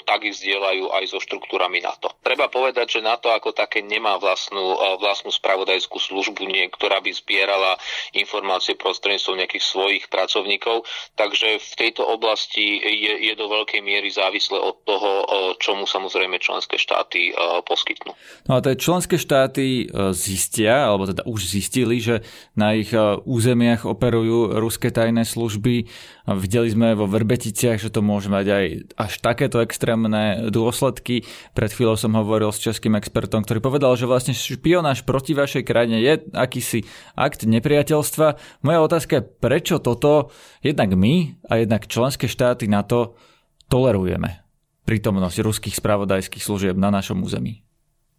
tak 0.02 0.26
ich 0.26 0.34
zdieľajú 0.42 0.90
aj 0.90 1.04
so 1.06 1.22
štruktúrami 1.22 1.87
NATO. 1.87 2.10
Treba 2.26 2.50
povedať, 2.50 2.98
že 2.98 3.06
NATO 3.06 3.30
ako 3.30 3.54
také 3.54 3.78
nemá 3.78 4.18
vlastnú, 4.18 4.98
vlastnú 4.98 5.30
spravodajskú 5.30 6.02
službu, 6.02 6.42
nie 6.50 6.63
ktorá 6.70 7.00
by 7.03 7.11
zbierala 7.12 7.77
informácie 8.14 8.79
prostredníctvom 8.79 9.40
nejakých 9.40 9.64
svojich 9.64 10.05
pracovníkov. 10.12 10.87
Takže 11.18 11.59
v 11.61 11.72
tejto 11.77 12.07
oblasti 12.07 12.79
je, 12.81 13.33
je 13.33 13.35
do 13.35 13.50
veľkej 13.50 13.81
miery 13.83 14.09
závislé 14.12 14.61
od 14.61 14.79
toho, 14.87 15.11
čomu 15.59 15.85
samozrejme 15.88 16.38
členské 16.38 16.79
štáty 16.79 17.35
poskytnú. 17.66 18.14
No 18.46 18.57
a 18.57 18.64
tie 18.64 18.79
členské 18.79 19.18
štáty 19.18 19.88
zistia, 20.14 20.88
alebo 20.88 21.09
teda 21.11 21.27
už 21.27 21.40
zistili, 21.48 21.98
že 21.98 22.22
na 22.55 22.77
ich 22.77 22.92
územiach 23.24 23.88
operujú 23.88 24.61
ruské 24.61 24.92
tajné 24.94 25.27
služby. 25.27 25.88
Videli 26.24 26.72
sme 26.72 26.96
vo 26.96 27.04
Verbeticiach, 27.04 27.76
že 27.76 27.92
to 27.92 28.00
môže 28.00 28.32
mať 28.32 28.46
aj 28.48 28.64
až 28.96 29.12
takéto 29.20 29.60
extrémne 29.60 30.48
dôsledky. 30.48 31.28
Pred 31.52 31.70
chvíľou 31.76 32.00
som 32.00 32.16
hovoril 32.16 32.48
s 32.48 32.64
českým 32.64 32.96
expertom, 32.96 33.44
ktorý 33.44 33.60
povedal, 33.60 33.92
že 34.00 34.08
vlastne 34.08 34.32
špionáž 34.32 35.04
proti 35.04 35.37
vašej 35.37 35.68
krajine 35.68 36.00
je 36.00 36.24
akýsi 36.32 36.88
akt 37.12 37.44
nepriateľstva. 37.44 38.40
Moja 38.64 38.80
otázka 38.80 39.20
je, 39.20 39.26
prečo 39.37 39.76
toto 39.84 40.32
jednak 40.64 40.96
my 40.96 41.44
a 41.52 41.60
jednak 41.60 41.84
členské 41.92 42.24
štáty 42.24 42.72
na 42.72 42.80
to 42.80 43.20
tolerujeme 43.68 44.44
prítomnosť 44.84 45.44
ruských 45.44 45.76
spravodajských 45.76 46.44
služieb 46.44 46.76
na 46.76 46.92
našom 46.92 47.20
území? 47.24 47.63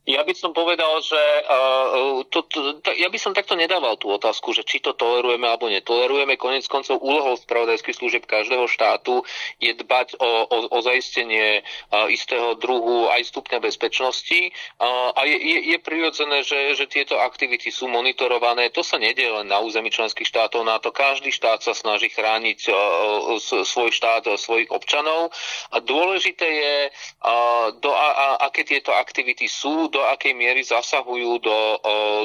Ja 0.05 0.21
by 0.21 0.37
som 0.37 0.53
povedal, 0.53 1.01
že 1.01 1.17
uh, 1.17 2.21
to, 2.29 2.45
to, 2.45 2.77
to, 2.77 2.93
ja 2.93 3.09
by 3.09 3.17
som 3.17 3.33
takto 3.33 3.57
nedával 3.57 3.97
tú 3.97 4.13
otázku, 4.13 4.53
že 4.53 4.61
či 4.61 4.77
to 4.77 4.93
tolerujeme 4.93 5.49
alebo 5.49 5.65
netolerujeme. 5.65 6.37
Konec 6.37 6.69
koncov 6.69 7.01
úlohou 7.01 7.33
spravodajských 7.33 7.97
služieb 7.97 8.23
každého 8.29 8.69
štátu 8.69 9.25
je 9.57 9.73
dbať 9.73 10.21
o, 10.21 10.45
o, 10.45 10.57
o 10.77 10.79
zaistenie 10.85 11.65
uh, 11.65 12.05
istého 12.05 12.53
druhu 12.53 13.09
aj 13.09 13.33
stupňa 13.33 13.57
bezpečnosti 13.57 14.53
uh, 14.77 15.09
a 15.17 15.25
je, 15.25 15.41
je, 15.41 15.57
je 15.73 15.77
prirodzené, 15.81 16.45
že, 16.45 16.77
že 16.77 16.85
tieto 16.85 17.17
aktivity 17.17 17.73
sú 17.73 17.89
monitorované. 17.89 18.69
To 18.77 18.85
sa 18.85 19.01
nedie 19.01 19.25
len 19.25 19.49
na 19.49 19.57
území 19.57 19.89
členských 19.89 20.29
štátov 20.29 20.69
na 20.69 20.77
to. 20.77 20.93
Každý 20.93 21.33
štát 21.33 21.65
sa 21.65 21.73
snaží 21.73 22.13
chrániť 22.13 22.69
uh, 22.69 23.41
svoj 23.41 23.89
štát, 23.89 24.29
uh, 24.29 24.37
svojich 24.37 24.69
občanov 24.69 25.33
a 25.73 25.81
dôležité 25.81 26.45
je, 26.45 26.75
uh, 26.93 27.73
do 27.81 27.89
a, 27.89 28.07
a, 28.13 28.25
aké 28.53 28.61
tieto 28.61 28.93
aktivity 28.93 29.49
sú, 29.49 29.94
do 29.95 30.03
akej 30.03 30.35
miery 30.35 30.59
zasahujú 30.67 31.39
do, 31.39 31.59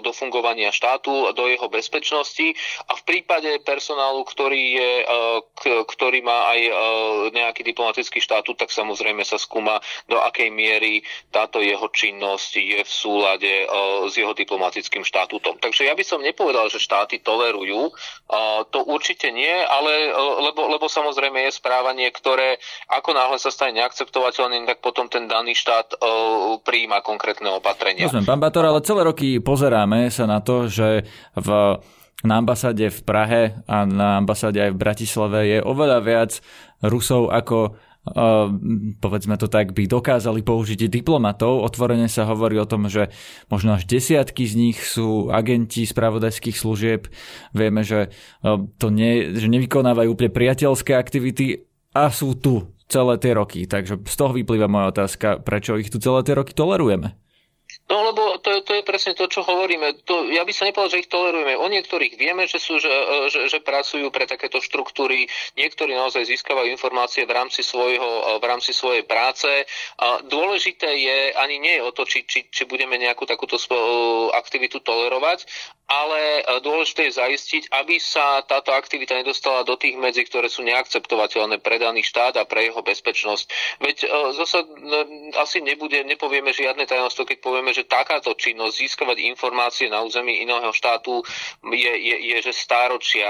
do 0.02 0.11
fungovania 0.11 0.74
štátu, 0.74 1.30
do 1.30 1.46
jeho 1.46 1.70
bezpečnosti 1.70 2.50
a 2.90 2.98
v 2.98 3.02
prípade 3.06 3.62
personálu, 3.62 4.26
ktorý, 4.26 4.62
je, 4.74 4.92
ktorý 5.87 6.18
má 6.26 6.50
aj 6.50 6.61
nejaký 7.30 7.62
diplomatický 7.62 8.18
štátu, 8.18 8.59
tak 8.59 8.74
samozrejme 8.74 9.22
sa 9.22 9.38
skúma, 9.38 9.78
do 10.11 10.18
akej 10.18 10.50
miery 10.50 11.06
táto 11.30 11.62
jeho 11.62 11.87
činnosť 11.87 12.52
je 12.59 12.80
v 12.83 12.90
súlade 12.90 13.52
s 14.11 14.14
jeho 14.18 14.35
diplomatickým 14.35 15.06
štatútom. 15.06 15.62
Takže 15.62 15.87
ja 15.87 15.94
by 15.94 16.02
som 16.02 16.24
nepovedal, 16.24 16.66
že 16.66 16.83
štáty 16.83 17.22
tolerujú, 17.22 17.94
to 18.74 18.78
určite 18.90 19.30
nie, 19.30 19.52
ale 19.52 20.11
lebo, 20.40 20.66
lebo 20.72 20.87
samozrejme 20.88 21.46
je 21.46 21.52
správanie, 21.54 22.09
ktoré 22.11 22.56
ako 22.88 23.12
náhle 23.12 23.37
sa 23.37 23.52
stane 23.52 23.76
neakceptovateľným, 23.78 24.64
tak 24.66 24.80
potom 24.80 25.06
ten 25.06 25.28
daný 25.28 25.52
štát 25.54 26.00
prijíma 26.64 27.04
konkrétne 27.04 27.52
opatrenia. 27.61 28.09
Rozumiem, 28.09 28.27
pán 28.27 28.40
Bator, 28.40 28.64
ale 28.64 28.81
celé 28.81 29.05
roky 29.05 29.37
pozeráme 29.38 30.09
sa 30.09 30.25
na 30.25 30.40
to, 30.40 30.66
že 30.66 31.05
v 31.37 31.79
na 32.20 32.37
ambasáde 32.37 32.92
v 32.92 33.01
Prahe 33.01 33.42
a 33.64 33.88
na 33.88 34.20
ambasáde 34.20 34.61
aj 34.61 34.77
v 34.77 34.81
Bratislave 34.81 35.40
je 35.57 35.59
oveľa 35.64 35.99
viac 36.05 36.33
Rusov 36.85 37.33
ako 37.33 37.77
Uh, 38.01 38.49
povedzme 38.96 39.37
to 39.37 39.44
tak, 39.44 39.77
by 39.77 39.85
dokázali 39.85 40.40
použiť 40.40 40.88
diplomatov. 40.88 41.61
Otvorene 41.61 42.09
sa 42.09 42.25
hovorí 42.25 42.57
o 42.57 42.64
tom, 42.64 42.88
že 42.88 43.12
možno 43.53 43.77
až 43.77 43.85
desiatky 43.85 44.49
z 44.49 44.57
nich 44.57 44.81
sú 44.81 45.29
agenti 45.29 45.85
spravodajských 45.85 46.57
služieb. 46.57 47.12
Vieme, 47.53 47.85
že, 47.85 48.09
uh, 48.40 48.57
to 48.81 48.88
nie, 48.88 49.37
že 49.37 49.53
nevykonávajú 49.53 50.16
úplne 50.16 50.33
priateľské 50.33 50.96
aktivity 50.96 51.68
a 51.92 52.09
sú 52.09 52.33
tu 52.40 52.73
celé 52.88 53.20
tie 53.20 53.37
roky. 53.37 53.68
Takže 53.68 54.01
z 54.01 54.14
toho 54.16 54.33
vyplýva 54.33 54.64
moja 54.64 54.96
otázka, 54.96 55.44
prečo 55.44 55.77
ich 55.77 55.92
tu 55.92 56.01
celé 56.01 56.25
tie 56.25 56.33
roky 56.33 56.57
tolerujeme. 56.57 57.19
No 57.90 58.07
lebo 58.07 58.38
to, 58.38 58.62
to 58.62 58.79
je 58.79 58.87
presne 58.87 59.18
to, 59.18 59.26
čo 59.26 59.42
hovoríme. 59.42 60.07
To, 60.07 60.31
ja 60.31 60.46
by 60.46 60.53
sa 60.55 60.70
nepovedal, 60.70 60.94
že 60.94 61.03
ich 61.03 61.11
tolerujeme. 61.11 61.59
O 61.59 61.66
niektorých 61.66 62.14
vieme, 62.14 62.46
že, 62.46 62.62
sú, 62.62 62.79
že, 62.79 62.87
že, 63.35 63.50
že 63.50 63.59
pracujú 63.59 64.14
pre 64.14 64.31
takéto 64.31 64.62
štruktúry. 64.62 65.26
Niektorí 65.59 65.98
naozaj 65.98 66.22
získavajú 66.22 66.70
informácie 66.70 67.26
v 67.26 67.35
rámci, 67.35 67.66
svojho, 67.66 68.38
v 68.38 68.44
rámci 68.46 68.70
svojej 68.70 69.03
práce. 69.03 69.50
A 69.98 70.22
dôležité 70.22 70.87
je, 70.87 71.35
ani 71.35 71.59
nie 71.59 71.83
o 71.83 71.90
to, 71.90 72.07
či, 72.07 72.22
či, 72.31 72.46
či 72.46 72.62
budeme 72.62 72.94
nejakú 72.94 73.26
takúto 73.26 73.59
aktivitu 74.38 74.79
tolerovať, 74.87 75.50
ale 75.90 76.46
dôležité 76.62 77.11
je 77.11 77.18
zaistiť, 77.18 77.74
aby 77.74 77.98
sa 77.98 78.46
táto 78.46 78.70
aktivita 78.70 79.18
nedostala 79.18 79.66
do 79.66 79.74
tých 79.74 79.98
medzi, 79.98 80.22
ktoré 80.22 80.46
sú 80.46 80.62
neakceptovateľné 80.62 81.59
pre 81.59 81.83
daný 81.83 82.07
štát 82.07 82.38
a 82.38 82.46
pre 82.46 82.70
jeho 82.70 82.79
bezpečnosť. 82.79 83.44
Veď 83.83 83.96
zase 84.38 84.62
asi 85.35 85.59
nebude, 85.66 86.07
nepovieme 86.07 86.55
žiadne 86.55 86.87
tajomstvo, 86.87 87.26
keď 87.26 87.38
povieme, 87.42 87.74
že 87.74 87.90
takáto 87.90 88.38
činnosť 88.38 88.74
získavať 88.87 89.18
informácie 89.35 89.90
na 89.90 90.07
území 90.07 90.46
iného 90.46 90.70
štátu 90.70 91.26
je, 91.74 91.92
je, 91.98 92.16
je 92.31 92.37
že 92.38 92.53
stáročia, 92.55 93.26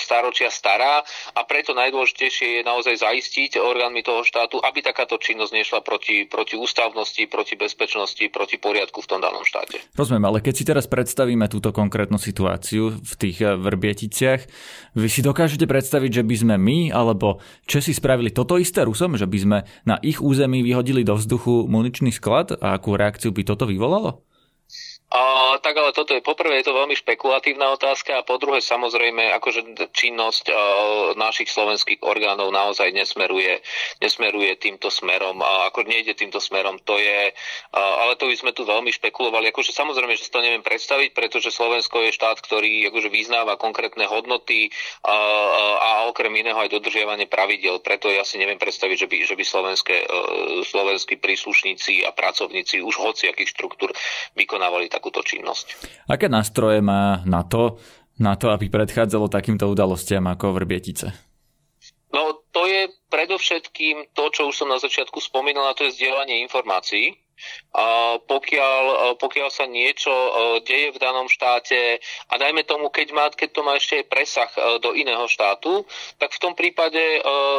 stáročia 0.00 0.48
stará 0.48 1.04
a 1.36 1.40
preto 1.44 1.76
najdôležitejšie 1.76 2.60
je 2.60 2.62
naozaj 2.64 3.04
zaistiť 3.04 3.60
orgánmi 3.60 4.00
toho 4.00 4.24
štátu, 4.24 4.64
aby 4.64 4.80
takáto 4.80 5.20
činnosť 5.20 5.52
nešla 5.52 5.80
proti, 5.84 6.24
proti 6.24 6.56
ústavnosti, 6.56 7.20
proti 7.28 7.60
bezpečnosti, 7.60 8.24
proti 8.32 8.56
poriadku 8.56 9.04
v 9.04 9.08
tom 9.12 9.20
danom 9.20 9.44
štáte. 9.44 9.84
Rozumiem, 9.92 10.24
ale 10.24 10.40
keď 10.40 10.54
si 10.56 10.64
teraz 10.64 10.88
predstavíme 10.88 11.44
túto 11.52 11.65
konkrétnu 11.72 12.20
situáciu 12.20 12.98
v 12.98 13.12
tých 13.16 13.42
eh, 13.42 13.56
vrbieticiach, 13.56 14.40
vy 14.94 15.08
si 15.08 15.24
dokážete 15.24 15.64
predstaviť, 15.64 16.20
že 16.20 16.26
by 16.26 16.36
sme 16.36 16.54
my 16.60 16.78
alebo 16.92 17.40
Česi 17.64 17.96
spravili 17.96 18.30
toto 18.30 18.60
isté 18.60 18.84
Rusom, 18.84 19.16
že 19.16 19.24
by 19.24 19.38
sme 19.38 19.58
na 19.88 19.96
ich 20.02 20.20
území 20.20 20.60
vyhodili 20.60 21.02
do 21.06 21.16
vzduchu 21.16 21.66
muničný 21.66 22.12
sklad? 22.12 22.58
A 22.60 22.76
akú 22.76 22.94
reakciu 22.94 23.32
by 23.32 23.42
toto 23.42 23.64
vyvolalo? 23.64 24.26
A, 25.06 25.54
tak 25.62 25.78
ale 25.78 25.94
toto 25.94 26.18
je 26.18 26.22
poprvé 26.24 26.58
je 26.58 26.66
to 26.66 26.74
veľmi 26.74 26.98
špekulatívna 26.98 27.70
otázka 27.78 28.18
a 28.18 28.26
po 28.26 28.42
druhé 28.42 28.58
samozrejme 28.58 29.30
akože 29.38 29.78
činnosť 29.94 30.50
a, 30.50 30.54
našich 31.14 31.46
slovenských 31.46 32.02
orgánov 32.02 32.50
naozaj 32.50 32.90
nesmeruje, 32.90 33.62
nesmeruje 34.02 34.58
týmto 34.58 34.90
smerom 34.90 35.38
a 35.46 35.70
ako 35.70 35.86
nejde 35.86 36.18
týmto 36.18 36.42
smerom, 36.42 36.82
to 36.82 36.98
je, 36.98 37.30
a, 37.30 37.80
ale 38.02 38.18
to 38.18 38.26
by 38.26 38.34
sme 38.34 38.50
tu 38.50 38.66
veľmi 38.66 38.90
špekulovali. 38.90 39.54
Akože 39.54 39.70
samozrejme, 39.70 40.18
že 40.18 40.26
si 40.26 40.34
to 40.34 40.42
neviem 40.42 40.66
predstaviť, 40.66 41.14
pretože 41.14 41.54
Slovensko 41.54 42.02
je 42.02 42.10
štát, 42.10 42.42
ktorý 42.42 42.90
akože 42.90 43.06
vyznáva 43.06 43.54
konkrétne 43.54 44.10
hodnoty 44.10 44.74
a, 45.06 45.14
a 45.78 45.90
okrem 46.10 46.34
iného 46.34 46.58
aj 46.58 46.74
dodržiavanie 46.74 47.30
pravidel. 47.30 47.78
Preto 47.78 48.10
ja 48.10 48.26
si 48.26 48.42
neviem 48.42 48.58
predstaviť, 48.58 48.96
že 48.98 49.06
by, 49.06 49.16
že 49.22 49.34
by 49.38 49.44
slovenské, 49.46 49.96
slovenskí 50.66 51.14
príslušníci 51.22 52.02
a 52.02 52.10
pracovníci 52.10 52.82
už 52.82 52.98
hociakých 52.98 53.54
štruktúr 53.54 53.94
vykonávali 54.34 54.95
takúto 54.96 55.20
činnosť. 55.20 55.76
Aké 56.08 56.32
nástroje 56.32 56.80
má 56.80 57.20
na 57.28 57.44
to, 57.44 57.76
na 58.16 58.32
to, 58.40 58.48
aby 58.48 58.72
predchádzalo 58.72 59.28
takýmto 59.28 59.68
udalostiam 59.68 60.24
ako 60.24 60.56
Vrbietice? 60.56 61.12
No, 62.16 62.40
to 62.48 62.64
je 62.64 62.88
predovšetkým 63.12 64.16
to, 64.16 64.24
čo 64.32 64.48
už 64.48 64.56
som 64.56 64.72
na 64.72 64.80
začiatku 64.80 65.20
spomínal, 65.20 65.68
a 65.68 65.76
to 65.76 65.84
je 65.84 66.00
zdieľanie 66.00 66.40
informácií 66.48 67.25
a 67.76 68.16
pokiaľ, 68.20 69.16
pokiaľ 69.20 69.48
sa 69.52 69.68
niečo 69.68 70.12
deje 70.64 70.92
v 70.92 70.98
danom 71.00 71.28
štáte 71.28 72.00
a 72.28 72.34
dajme 72.40 72.64
tomu, 72.64 72.88
keď, 72.88 73.08
má, 73.12 73.28
keď 73.28 73.48
to 73.52 73.60
má 73.60 73.76
ešte 73.76 74.00
aj 74.00 74.06
presah 74.08 74.50
do 74.80 74.96
iného 74.96 75.28
štátu, 75.28 75.84
tak 76.16 76.32
v 76.32 76.42
tom 76.42 76.52
prípade 76.56 77.00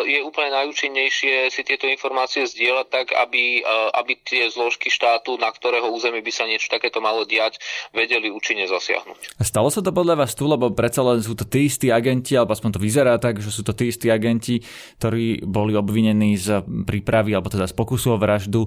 je 0.09 0.19
úplne 0.25 0.53
najúčinnejšie 0.57 1.53
si 1.53 1.61
tieto 1.61 1.85
informácie 1.85 2.49
zdieľať 2.49 2.87
tak, 2.89 3.07
aby, 3.13 3.61
aby 3.93 4.13
tie 4.25 4.49
zložky 4.49 4.89
štátu, 4.89 5.37
na 5.37 5.53
ktorého 5.53 5.93
území 5.93 6.25
by 6.25 6.31
sa 6.33 6.49
niečo 6.49 6.73
takéto 6.73 6.97
malo 6.97 7.23
diať, 7.27 7.61
vedeli 7.93 8.33
účinne 8.33 8.65
zasiahnuť. 8.65 9.37
A 9.37 9.43
stalo 9.45 9.69
sa 9.69 9.85
to 9.85 9.93
podľa 9.93 10.25
vás 10.25 10.33
tu, 10.33 10.49
lebo 10.49 10.73
predsa 10.73 11.05
len 11.05 11.21
sú 11.21 11.37
to 11.37 11.45
tí 11.45 11.69
istí 11.69 11.93
agenti, 11.93 12.33
alebo 12.33 12.57
aspoň 12.57 12.77
to 12.77 12.81
vyzerá 12.81 13.15
tak, 13.21 13.37
že 13.37 13.53
sú 13.53 13.61
to 13.61 13.77
tí 13.77 13.93
istí 13.93 14.09
agenti, 14.09 14.59
ktorí 14.97 15.45
boli 15.45 15.77
obvinení 15.77 16.35
z 16.35 16.65
prípravy, 16.65 17.37
alebo 17.37 17.53
teda 17.53 17.69
z 17.69 17.75
pokusu 17.77 18.15
o 18.15 18.17
vraždu 18.17 18.65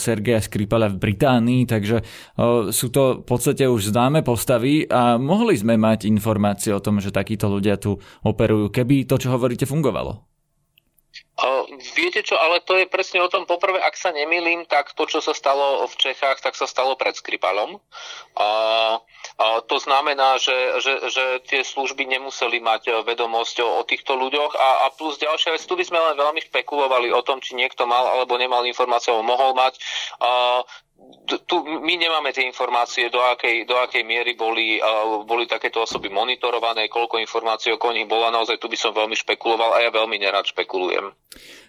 Sergeja 0.00 0.37
Skripala 0.38 0.92
v 0.92 1.00
Británii, 1.00 1.66
takže 1.66 2.04
sú 2.70 2.86
to 2.92 3.20
v 3.20 3.24
podstate 3.26 3.66
už 3.66 3.90
známe 3.90 4.22
postavy 4.22 4.84
a 4.86 5.16
mohli 5.16 5.56
sme 5.56 5.80
mať 5.80 6.06
informácie 6.06 6.70
o 6.70 6.84
tom, 6.84 7.02
že 7.02 7.10
takíto 7.10 7.48
ľudia 7.48 7.80
tu 7.80 7.96
operujú, 8.22 8.70
keby 8.70 9.08
to, 9.08 9.16
čo 9.18 9.34
hovoríte, 9.34 9.66
fungovalo. 9.66 10.27
Uh, 11.38 11.70
viete 11.94 12.26
čo, 12.26 12.34
ale 12.34 12.58
to 12.58 12.74
je 12.74 12.90
presne 12.90 13.22
o 13.22 13.30
tom, 13.30 13.46
poprvé, 13.46 13.78
ak 13.78 13.94
sa 13.94 14.10
nemýlim, 14.10 14.66
tak 14.66 14.90
to, 14.98 15.06
čo 15.06 15.22
sa 15.22 15.30
stalo 15.30 15.86
v 15.86 15.94
Čechách, 15.94 16.42
tak 16.42 16.58
sa 16.58 16.66
stalo 16.66 16.98
pred 16.98 17.14
Skripalom. 17.14 17.78
Uh, 18.34 18.98
uh, 19.38 19.58
to 19.70 19.78
znamená, 19.78 20.42
že, 20.42 20.82
že, 20.82 20.98
že 21.10 21.24
tie 21.46 21.62
služby 21.62 22.10
nemuseli 22.10 22.58
mať 22.58 23.06
vedomosť 23.06 23.62
o, 23.62 23.68
o 23.78 23.82
týchto 23.86 24.18
ľuďoch 24.18 24.58
a, 24.58 24.90
a 24.90 24.94
plus 24.94 25.14
ďalšia 25.22 25.54
vec, 25.54 25.62
tu 25.62 25.78
by 25.78 25.84
sme 25.86 26.02
len 26.02 26.18
veľmi 26.18 26.42
špekulovali 26.50 27.14
o 27.14 27.22
tom, 27.22 27.38
či 27.38 27.54
niekto 27.54 27.86
mal 27.86 28.02
alebo 28.18 28.34
nemal 28.34 28.66
informáciu, 28.66 29.14
alebo 29.14 29.30
mohol 29.30 29.54
mať. 29.54 29.78
Uh, 30.18 30.66
tu 31.28 31.56
my 31.62 31.94
nemáme 31.94 32.32
tie 32.34 32.48
informácie, 32.48 33.12
do 33.12 33.20
akej, 33.20 33.68
do 33.68 33.76
akej 33.78 34.02
miery 34.02 34.34
boli, 34.34 34.82
boli 35.28 35.44
takéto 35.46 35.84
osoby 35.84 36.08
monitorované, 36.10 36.88
koľko 36.90 37.20
informácií 37.22 37.70
o 37.70 37.92
nich 37.94 38.08
bola. 38.08 38.34
Naozaj 38.34 38.58
tu 38.58 38.66
by 38.66 38.78
som 38.80 38.96
veľmi 38.96 39.14
špekuloval 39.14 39.76
a 39.76 39.84
ja 39.86 39.90
veľmi 39.92 40.16
nerad 40.18 40.42
špekulujem. 40.48 41.12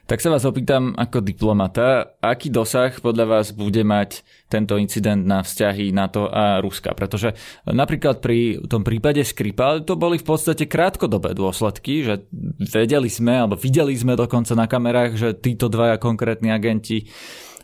Tak 0.10 0.26
sa 0.26 0.34
vás 0.34 0.42
opýtam 0.42 0.98
ako 0.98 1.22
diplomata, 1.22 2.18
aký 2.18 2.50
dosah 2.50 2.90
podľa 2.98 3.26
vás 3.30 3.54
bude 3.54 3.86
mať 3.86 4.26
tento 4.50 4.74
incident 4.82 5.22
na 5.22 5.46
vzťahy 5.46 5.94
NATO 5.94 6.26
a 6.26 6.58
Ruska? 6.58 6.98
Pretože 6.98 7.38
napríklad 7.70 8.18
pri 8.18 8.58
tom 8.66 8.82
prípade 8.82 9.22
Skripal 9.22 9.86
to 9.86 9.94
boli 9.94 10.18
v 10.18 10.26
podstate 10.26 10.66
krátkodobé 10.66 11.38
dôsledky, 11.38 12.02
že 12.02 12.26
vedeli 12.58 13.06
sme, 13.06 13.46
alebo 13.46 13.54
videli 13.54 13.94
sme 13.94 14.18
dokonca 14.18 14.58
na 14.58 14.66
kamerách, 14.66 15.14
že 15.14 15.30
títo 15.38 15.70
dvaja 15.70 16.02
konkrétni 16.02 16.50
agenti 16.50 17.06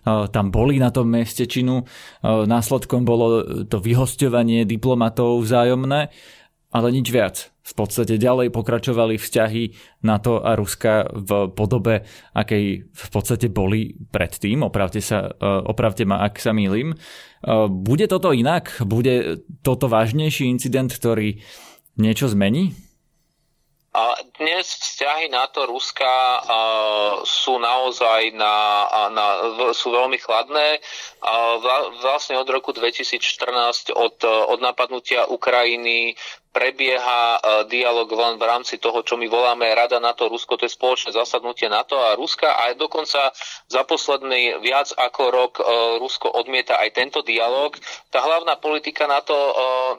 tam 0.05 0.53
boli 0.53 0.77
na 0.77 0.93
tom 0.93 1.09
mieste 1.09 1.49
činu. 1.49 1.81
Následkom 2.23 3.03
bolo 3.03 3.41
to 3.65 3.81
vyhosťovanie 3.81 4.63
diplomatov 4.69 5.41
vzájomné, 5.41 6.13
ale 6.69 6.87
nič 6.93 7.07
viac. 7.09 7.49
V 7.65 7.73
podstate 7.73 8.21
ďalej 8.21 8.53
pokračovali 8.53 9.17
vzťahy 9.17 9.63
NATO 10.05 10.37
a 10.37 10.53
Ruska 10.53 11.09
v 11.09 11.49
podobe, 11.49 12.05
akej 12.37 12.85
v 12.85 13.07
podstate 13.09 13.49
boli 13.49 13.97
predtým. 14.13 14.61
Opravte, 14.61 15.01
sa, 15.01 15.33
opravte 15.65 16.05
ma, 16.05 16.21
ak 16.21 16.37
sa 16.37 16.53
mýlim. 16.53 16.93
Bude 17.73 18.05
toto 18.05 18.29
inak? 18.37 18.85
Bude 18.85 19.41
toto 19.65 19.89
vážnejší 19.89 20.45
incident, 20.45 20.93
ktorý 20.93 21.41
niečo 21.97 22.29
zmení? 22.29 22.77
Dnes 24.35 24.67
vzťahy 24.67 25.31
NATO-Ruska 25.31 26.43
sú 27.23 27.55
naozaj 27.55 28.35
na, 28.35 28.87
na, 29.07 29.25
sú 29.71 29.95
veľmi 29.95 30.19
chladné. 30.19 30.83
Vlastne 32.03 32.35
od 32.35 32.47
roku 32.51 32.75
2014, 32.75 33.95
od, 33.95 34.19
od 34.27 34.59
napadnutia 34.59 35.31
Ukrajiny, 35.31 36.19
prebieha 36.55 37.21
e, 37.35 37.39
dialog 37.67 38.07
len 38.15 38.39
v 38.39 38.47
rámci 38.47 38.79
toho, 38.79 39.03
čo 39.03 39.19
my 39.19 39.27
voláme 39.27 39.67
Rada 39.75 39.99
NATO 39.99 40.31
Rusko, 40.31 40.55
to 40.55 40.63
je 40.63 40.71
spoločné 40.71 41.11
zasadnutie 41.11 41.67
NATO 41.67 41.99
a 41.99 42.15
Ruska. 42.15 42.47
A 42.47 42.71
dokonca 42.79 43.35
za 43.67 43.83
posledný 43.83 44.63
viac 44.63 44.95
ako 44.95 45.21
rok 45.35 45.53
e, 45.59 45.63
Rusko 45.99 46.31
odmieta 46.31 46.79
aj 46.79 46.95
tento 46.95 47.19
dialog. 47.27 47.75
Tá 48.07 48.23
hlavná 48.23 48.55
politika 48.55 49.03
NATO 49.03 49.35
e, 49.35 49.53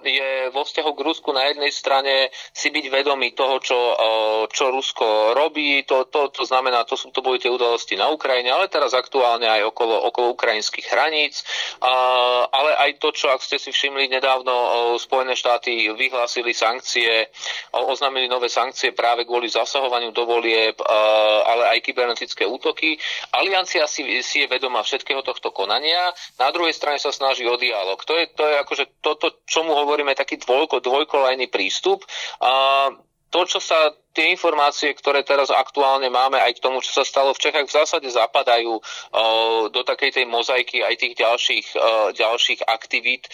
je 0.08 0.30
vo 0.48 0.64
vzťahu 0.64 0.90
k 0.96 1.04
Rusku. 1.04 1.28
Na 1.36 1.44
jednej 1.52 1.68
strane 1.68 2.32
si 2.56 2.72
byť 2.72 2.88
vedomý 2.88 3.36
toho, 3.36 3.60
čo, 3.60 3.76
čo 4.48 4.70
Rusko 4.72 5.36
robí, 5.36 5.84
to, 5.84 6.08
to, 6.08 6.32
to 6.32 6.46
znamená, 6.48 6.86
to, 6.88 6.94
sú, 6.96 7.12
to 7.12 7.20
boli 7.20 7.36
tie 7.36 7.50
udalosti 7.50 7.98
na 7.98 8.08
Ukrajine, 8.08 8.48
ale 8.48 8.70
teraz 8.70 8.94
aktuálne 8.96 9.44
aj 9.44 9.74
okolo, 9.74 10.06
okolo 10.08 10.32
ukrajinských 10.32 10.86
hraníc, 10.88 11.42
ale 12.48 12.70
aj 12.86 12.90
to, 13.02 13.10
čo, 13.12 13.28
ak 13.34 13.42
ste 13.42 13.58
si 13.58 13.74
všimli, 13.74 14.08
nedávno 14.08 14.54
Spojené 14.96 15.34
štáty 15.34 15.90
vyhlásili 15.92 16.45
oznámili 16.46 16.54
sankcie, 16.54 17.26
oznámili 17.74 18.30
nové 18.30 18.46
sankcie 18.46 18.94
práve 18.94 19.26
kvôli 19.26 19.50
zasahovaniu 19.50 20.14
do 20.14 20.22
volieb, 20.22 20.78
ale 21.42 21.74
aj 21.74 21.78
kybernetické 21.82 22.46
útoky. 22.46 22.94
Aliancia 23.34 23.90
si, 23.90 24.06
si 24.22 24.46
je 24.46 24.46
vedomá 24.46 24.86
všetkého 24.86 25.26
tohto 25.26 25.50
konania, 25.50 26.14
na 26.38 26.54
druhej 26.54 26.70
strane 26.70 27.02
sa 27.02 27.10
snaží 27.10 27.42
o 27.42 27.58
dialog. 27.58 27.98
To 28.06 28.14
je, 28.14 28.30
to 28.30 28.46
je 28.46 28.54
akože 28.62 28.84
toto, 29.02 29.42
čomu 29.42 29.74
hovoríme 29.74 30.14
taký 30.14 30.38
dvojko, 30.38 30.78
dvojkolajný 30.78 31.50
prístup. 31.50 32.06
To, 33.26 33.40
čo 33.42 33.58
sa 33.58 33.90
tie 34.16 34.32
informácie, 34.32 34.96
ktoré 34.96 35.20
teraz 35.20 35.52
aktuálne 35.52 36.08
máme 36.08 36.40
aj 36.40 36.56
k 36.56 36.64
tomu, 36.64 36.80
čo 36.80 36.88
sa 36.96 37.04
stalo 37.04 37.36
v 37.36 37.42
Čechách, 37.44 37.68
v 37.68 37.76
zásade 37.76 38.08
zapadajú 38.08 38.80
do 39.68 39.80
takej 39.84 40.16
tej 40.16 40.24
mozaiky 40.24 40.80
aj 40.80 40.96
tých 40.96 41.14
ďalších, 41.20 41.66
ďalších 42.16 42.64
aktivít, 42.64 43.28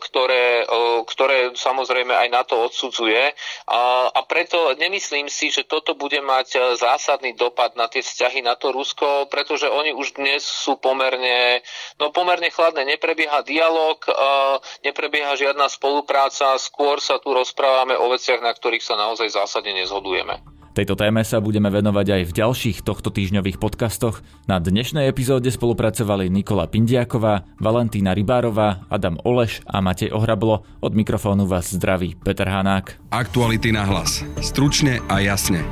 ktoré, 0.00 0.64
ktoré 1.04 1.52
samozrejme 1.52 2.16
aj 2.16 2.28
na 2.32 2.48
to 2.48 2.64
odsudzuje. 2.64 3.36
A 3.68 4.20
preto 4.24 4.72
nemyslím 4.80 5.28
si, 5.28 5.52
že 5.52 5.68
toto 5.68 5.92
bude 5.92 6.24
mať 6.24 6.80
zásadný 6.80 7.36
dopad 7.36 7.76
na 7.76 7.92
tie 7.92 8.00
vzťahy 8.00 8.40
na 8.40 8.56
to 8.56 8.72
Rusko, 8.72 9.28
pretože 9.28 9.68
oni 9.68 9.92
už 9.92 10.16
dnes 10.16 10.40
sú 10.40 10.80
pomerne, 10.80 11.60
no 12.00 12.08
pomerne 12.08 12.48
chladné. 12.48 12.88
Neprebieha 12.88 13.44
dialog, 13.44 14.00
neprebieha 14.80 15.36
žiadna 15.36 15.68
spolupráca, 15.68 16.56
skôr 16.56 17.04
sa 17.04 17.20
tu 17.20 17.36
rozprávame 17.36 17.92
o 18.00 18.08
veciach, 18.08 18.40
na 18.40 18.56
ktorých 18.56 18.80
sa 18.80 18.96
naozaj 18.96 19.28
zásadne 19.28 19.76
nezhodujeme 19.76 20.05
sledujeme. 20.06 20.38
Tejto 20.76 20.92
téme 20.92 21.24
sa 21.24 21.40
budeme 21.40 21.72
venovať 21.72 22.20
aj 22.20 22.22
v 22.28 22.36
ďalších 22.36 22.78
tohto 22.84 23.08
týždňových 23.08 23.56
podcastoch. 23.56 24.20
Na 24.44 24.60
dnešnej 24.60 25.08
epizóde 25.08 25.48
spolupracovali 25.48 26.28
Nikola 26.28 26.68
Pindiaková, 26.68 27.48
Valentína 27.56 28.12
Rybárová, 28.12 28.84
Adam 28.92 29.16
Oleš 29.24 29.64
a 29.64 29.80
Matej 29.80 30.12
Ohrablo. 30.12 30.68
Od 30.84 30.92
mikrofónu 30.92 31.48
vás 31.48 31.72
zdraví 31.72 32.12
Peter 32.20 32.44
Hanák. 32.44 33.00
Aktuality 33.08 33.72
na 33.72 33.88
hlas. 33.88 34.20
Stručne 34.44 35.00
a 35.08 35.24
jasne. 35.24 35.64